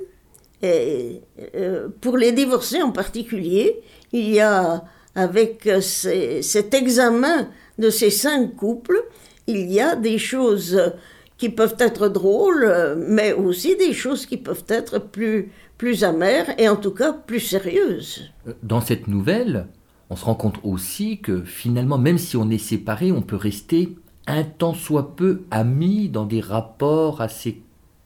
[0.63, 1.21] Et
[1.55, 3.81] euh, pour les divorcés en particulier,
[4.13, 9.03] il y a, avec cet examen de ces cinq couples,
[9.45, 10.93] il y a des choses
[11.37, 16.69] qui peuvent être drôles, mais aussi des choses qui peuvent être plus, plus amères et
[16.69, 18.31] en tout cas plus sérieuses.
[18.63, 19.67] Dans cette nouvelle,
[20.09, 23.97] on se rend compte aussi que finalement, même si on est séparé, on peut rester
[24.27, 27.61] un temps soit peu amis dans des rapports assez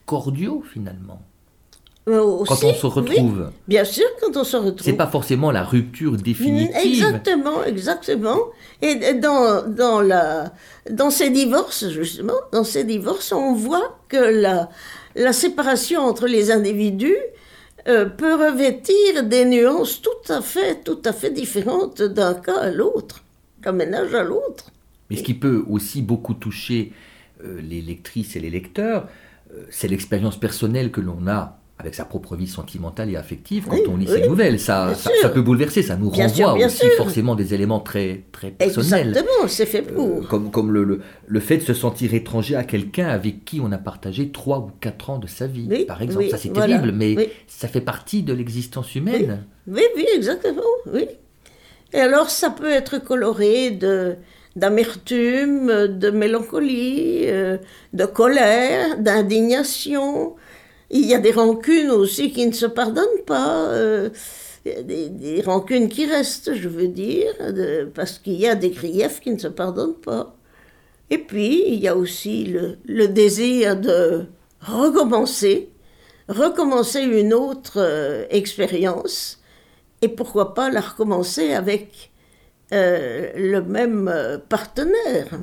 [0.06, 1.22] cordiaux finalement.
[2.08, 3.52] Euh, quand on se retrouve.
[3.68, 4.82] bien sûr, quand on se retrouve.
[4.82, 6.76] C'est pas forcément la rupture définitive.
[6.82, 8.38] Exactement, exactement.
[8.82, 10.54] Et dans, dans, la,
[10.90, 14.70] dans ces divorces, justement, dans ces divorces, on voit que la,
[15.16, 17.18] la séparation entre les individus
[17.90, 22.72] euh, peut revêtir des nuances tout à fait, tout à fait différentes d'un cas à
[22.72, 23.26] l'autre,
[23.62, 24.72] d'un ménage à l'autre.
[25.10, 26.94] Mais ce qui peut aussi beaucoup toucher
[27.44, 29.10] euh, les lectrices et les lecteurs,
[29.70, 33.98] c'est l'expérience personnelle que l'on a avec sa propre vie sentimentale et affective quand on
[33.98, 34.60] lit ces nouvelles.
[34.60, 39.10] Ça, ça, peut bouleverser, ça nous renvoie aussi forcément des éléments très, très personnels.
[39.10, 40.06] Exactement, c'est fait pour.
[40.06, 43.72] Euh, comme comme le, le, fait de se sentir étranger à quelqu'un avec qui on
[43.72, 46.30] a partagé trois ou quatre ans de sa vie, par exemple.
[46.30, 49.44] ça c'est terrible, mais ça fait partie de l'existence humaine.
[49.68, 50.62] Oui, oui, exactement,
[50.92, 51.08] oui.
[51.94, 54.16] Et alors ça peut être coloré de
[54.56, 57.58] d'amertume, de mélancolie, euh,
[57.94, 60.36] de colère, d'indignation,
[60.90, 63.70] il y a des rancunes aussi qui ne se pardonnent pas.
[63.72, 64.10] Euh,
[64.66, 67.34] des, rancunes qui restent, je veux dire,
[67.94, 70.36] parce qu'il y a des griefs qui ne se pardonnent pas.
[71.10, 72.54] Et puis, il y a aussi
[72.86, 74.26] le, désir de
[74.60, 75.70] recommencer,
[76.28, 79.40] recommencer une autre euh, expérience,
[80.02, 82.12] et pourquoi pas la recommencer avec
[82.74, 85.40] euh, le même partenaire.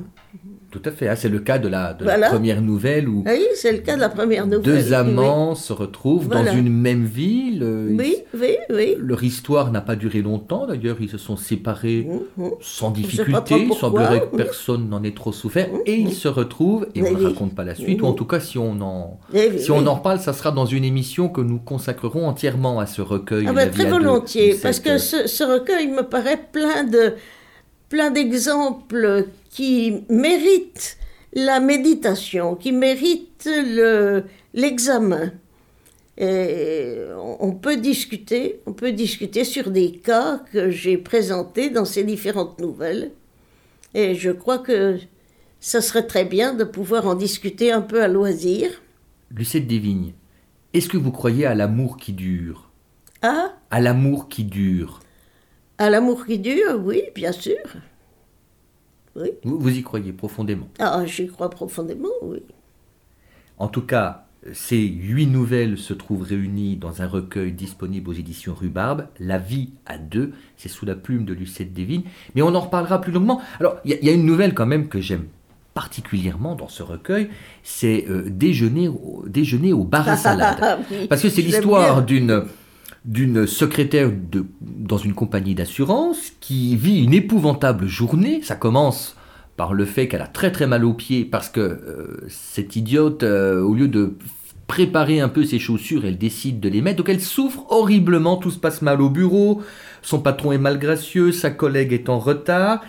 [0.75, 1.95] Tout à fait, c'est le cas de la,
[2.29, 4.61] première nouvelle où oui, c'est le cas de la première nouvelle.
[4.61, 7.63] deux amants se retrouvent dans une même ville.
[7.97, 8.95] Oui, oui, oui.
[8.99, 12.49] Leur histoire n'a pas duré longtemps d'ailleurs, ils se sont séparés mmh, mmh.
[12.59, 16.87] sans difficulté, il semblerait que personne n'en ait trop souffert, mmh, et ils se retrouvent,
[16.93, 19.57] et on ne raconte pas la suite, ou en tout cas si on en, eh
[19.57, 23.01] si on en reparle, ça sera dans une émission que nous consacrerons entièrement à ce
[23.01, 23.45] recueil.
[23.47, 27.13] Ah ben, très volontiers, parce que ce, ce recueil me paraît plein de
[27.87, 30.97] plein d'exemples qui méritent
[31.31, 33.49] la méditation, qui méritent
[34.53, 35.31] l'examen.
[36.19, 42.59] On peut discuter, on peut discuter sur des cas que j'ai présentés dans ces différentes
[42.59, 43.11] nouvelles.
[43.93, 44.97] Et je crois que
[45.61, 48.69] ça serait très bien de pouvoir en discuter un peu à loisir.
[49.31, 50.11] Lucette Desvignes,
[50.73, 52.71] est-ce que vous croyez à l'amour qui dure?
[53.21, 54.99] À À l'amour qui dure?
[55.77, 57.55] À l'amour qui dure, oui, bien sûr.
[59.43, 60.67] Vous, y croyez profondément?
[60.79, 62.43] Ah, j'y crois profondément, oui.
[63.57, 68.53] En tout cas, ces huit nouvelles se trouvent réunies dans un recueil disponible aux éditions
[68.53, 72.03] Rhubarbe, La vie à deux, c'est sous la plume de Lucette Devine,
[72.35, 73.41] mais on en reparlera plus longuement.
[73.59, 75.25] Alors, il y, a une nouvelle quand même que j'aime
[75.73, 77.29] particulièrement dans ce recueil,
[77.61, 80.57] c'est euh, déjeuner, au, déjeuner au bar à salade.
[80.61, 80.77] Ah
[81.09, 82.45] Parce que c'est l'histoire d'une
[83.05, 88.41] d'une secrétaire de, dans une compagnie d'assurance qui vit une épouvantable journée.
[88.41, 89.15] Ça commence
[89.57, 93.23] par le fait qu'elle a très très mal aux pieds parce que euh, cette idiote,
[93.23, 94.15] euh, au lieu de
[94.67, 96.97] préparer un peu ses chaussures, elle décide de les mettre.
[96.97, 99.61] Donc elle souffre horriblement, tout se passe mal au bureau,
[100.01, 102.81] son patron est malgracieux, sa collègue est en retard.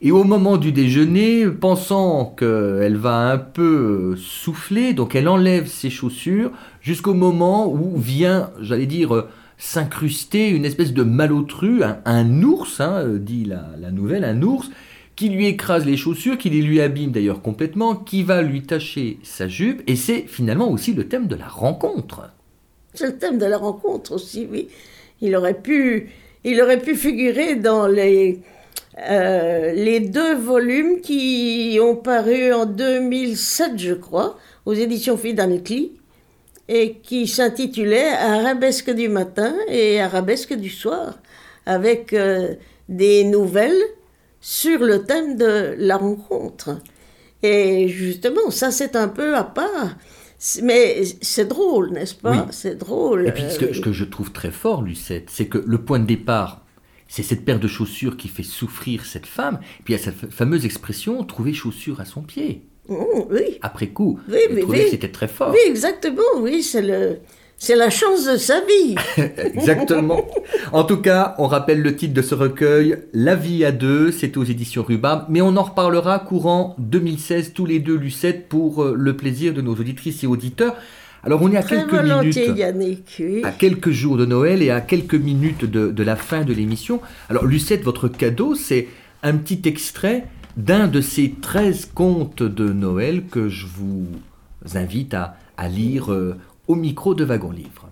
[0.00, 5.90] Et au moment du déjeuner, pensant qu'elle va un peu souffler, donc elle enlève ses
[5.90, 9.26] chaussures jusqu'au moment où vient, j'allais dire,
[9.58, 14.70] s'incruster une espèce de malotru, un, ours, hein, dit la, nouvelle, un ours,
[15.16, 19.18] qui lui écrase les chaussures, qui les lui abîme d'ailleurs complètement, qui va lui tacher
[19.24, 22.30] sa jupe, et c'est finalement aussi le thème de la rencontre.
[22.94, 24.68] C'est le thème de la rencontre aussi, oui.
[25.20, 26.10] Il aurait pu,
[26.44, 28.38] il aurait pu figurer dans les,
[29.10, 35.92] euh, les deux volumes qui ont paru en 2007, je crois, aux éditions Fidanitli,
[36.68, 41.18] et qui s'intitulaient Arabesque du matin et Arabesque du soir,
[41.66, 42.54] avec euh,
[42.88, 43.80] des nouvelles
[44.40, 46.78] sur le thème de la rencontre.
[47.42, 49.96] Et justement, ça c'est un peu à part.
[50.62, 52.46] Mais c'est drôle, n'est-ce pas?
[52.52, 53.26] C'est drôle.
[53.26, 55.98] Et puis ce que, ce que, je trouve très fort, Lucette, c'est que le point
[55.98, 56.64] de départ,
[57.08, 59.58] c'est cette paire de chaussures qui fait souffrir cette femme.
[59.80, 62.67] Et puis il y a cette fameuse expression trouver chaussures à son pied.
[62.88, 62.94] Mmh,
[63.30, 63.58] oui.
[63.62, 64.82] Après coup, oui, oui, oui.
[64.90, 65.50] c'était très fort.
[65.52, 67.18] Oui, exactement, oui, c'est le,
[67.58, 68.94] c'est la chance de sa vie.
[69.36, 70.26] Exactement.
[70.72, 74.36] En tout cas, on rappelle le titre de ce recueil, La vie à deux, c'est
[74.36, 78.94] aux éditions Rhubarbe, mais on en reparlera courant 2016, tous les deux, Lucette, pour euh,
[78.96, 80.76] le plaisir de nos auditrices et auditeurs.
[81.24, 85.16] Alors on est à quelques minutes, Yannick, à quelques jours de Noël et à quelques
[85.16, 87.00] minutes de, de la fin de l'émission.
[87.28, 88.86] Alors Lucette, votre cadeau, c'est
[89.24, 90.26] un petit extrait
[90.58, 94.06] d'un de ces 13 contes de Noël que je vous
[94.74, 95.36] invite à,
[95.68, 96.36] lire euh,
[96.66, 97.88] au micro de Wagon Livre.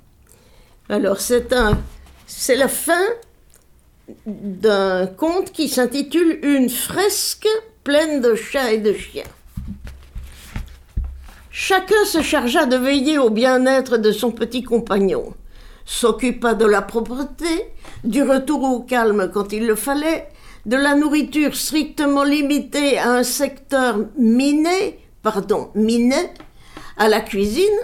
[0.89, 1.79] Alors c'est un,
[2.27, 3.05] c'est la fin
[4.27, 7.49] d'un conte qui s'intitule Une fresque
[7.85, 9.25] pleine de chats et de chiens.
[11.51, 15.35] Chacun se chargea de veiller au bien-être de son petit compagnon,
[15.85, 20.29] s'occupa de la propreté, du retour au calme quand il le fallait,
[20.67, 26.17] de la nourriture strictement limitée à un secteur miné, pardon, miné,
[26.97, 27.79] à la cuisine,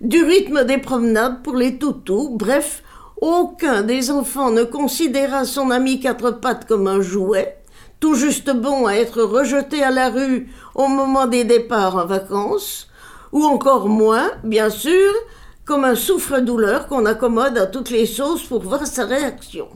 [0.00, 2.82] du rythme des promenades pour les toutous, bref,
[3.20, 7.62] aucun des enfants ne considéra son ami quatre pattes comme un jouet,
[8.00, 12.88] tout juste bon à être rejeté à la rue au moment des départs en vacances,
[13.30, 15.12] ou encore moins, bien sûr,
[15.64, 19.68] comme un souffre-douleur qu'on accommode à toutes les sauces pour voir sa réaction.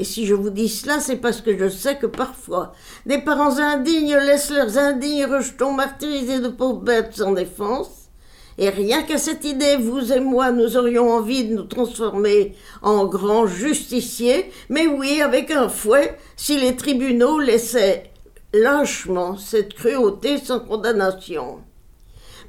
[0.00, 2.72] Et si je vous dis cela, c'est parce que je sais que parfois,
[3.04, 8.08] des parents indignes laissent leurs indignes rejetons martyriser de pauvres bêtes sans défense,
[8.56, 13.04] et rien qu'à cette idée, vous et moi, nous aurions envie de nous transformer en
[13.04, 18.10] grands justiciers, mais oui, avec un fouet, si les tribunaux laissaient
[18.54, 21.58] lâchement cette cruauté sans condamnation.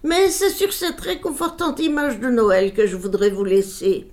[0.04, 4.08] Mais c'est sur cette réconfortante image de Noël que je voudrais vous laisser.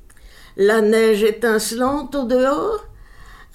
[0.57, 2.89] La neige étincelante au dehors,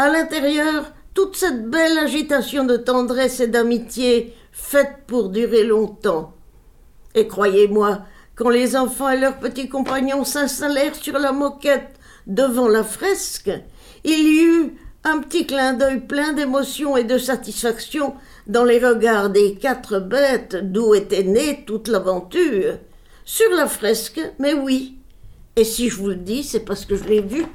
[0.03, 6.33] à l'intérieur, toute cette belle agitation de tendresse et d'amitié faite pour durer longtemps.
[7.15, 8.01] Et croyez-moi,
[8.35, 11.95] quand les enfants et leurs petits compagnons s'installèrent sur la moquette
[12.27, 13.49] devant la fresque,
[14.03, 14.73] il y eut
[15.05, 18.13] un petit clin d'œil plein d'émotion et de satisfaction
[18.45, 22.77] dans les regards des quatre bêtes d'où était née toute l'aventure.
[23.23, 24.97] Sur la fresque, mais oui.
[25.55, 27.45] Et si je vous le dis, c'est parce que je l'ai vu.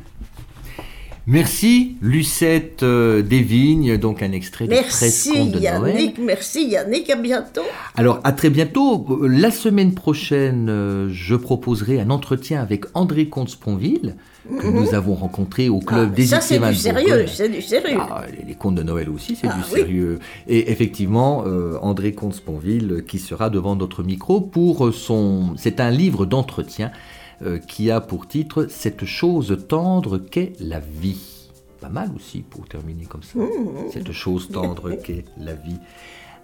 [1.30, 6.26] Merci Lucette euh, Desvignes, donc un extrait de Merci contes de Yannick, Noël.
[6.26, 7.60] merci Yannick, à bientôt.
[7.96, 9.06] Alors à très bientôt.
[9.28, 14.16] La semaine prochaine, euh, je proposerai un entretien avec André Comte-Sponville
[14.58, 16.08] que nous avons rencontré au club Mhm.
[16.12, 17.98] Ah, des ça, c'est du sérieux, c'est du sérieux.
[18.00, 19.80] Ah, les- contes de Noël aussi, c'est Ah, du oui.
[19.80, 20.18] sérieux.
[20.48, 25.54] Et effectivement, euh, André Comte-Sponville qui sera devant notre micro pour son...
[25.58, 30.80] C'est un livre d'entretien euh, euh, qui a pour titre Cette chose tendre qu'est la
[30.80, 31.48] vie.
[31.80, 33.38] Pas mal aussi pour terminer comme ça.
[33.38, 33.90] Mmh, mmh.
[33.92, 35.76] Cette chose tendre qu'est la vie.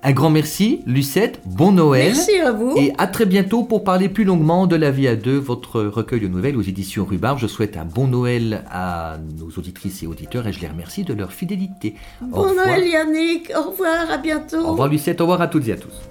[0.06, 1.40] Un grand merci, Lucette.
[1.46, 2.12] Bon Noël.
[2.14, 2.76] Merci à vous.
[2.76, 6.20] Et à très bientôt pour parler plus longuement de La vie à deux, votre recueil
[6.20, 7.38] de nouvelles aux éditions Rhubarbe.
[7.40, 11.14] Je souhaite un bon Noël à nos auditrices et auditeurs et je les remercie de
[11.14, 11.94] leur fidélité.
[12.20, 13.50] Bon Noël, Yannick.
[13.56, 14.58] Au revoir, à bientôt.
[14.58, 15.20] Au revoir, Lucette.
[15.20, 16.02] Au revoir à toutes et à tous.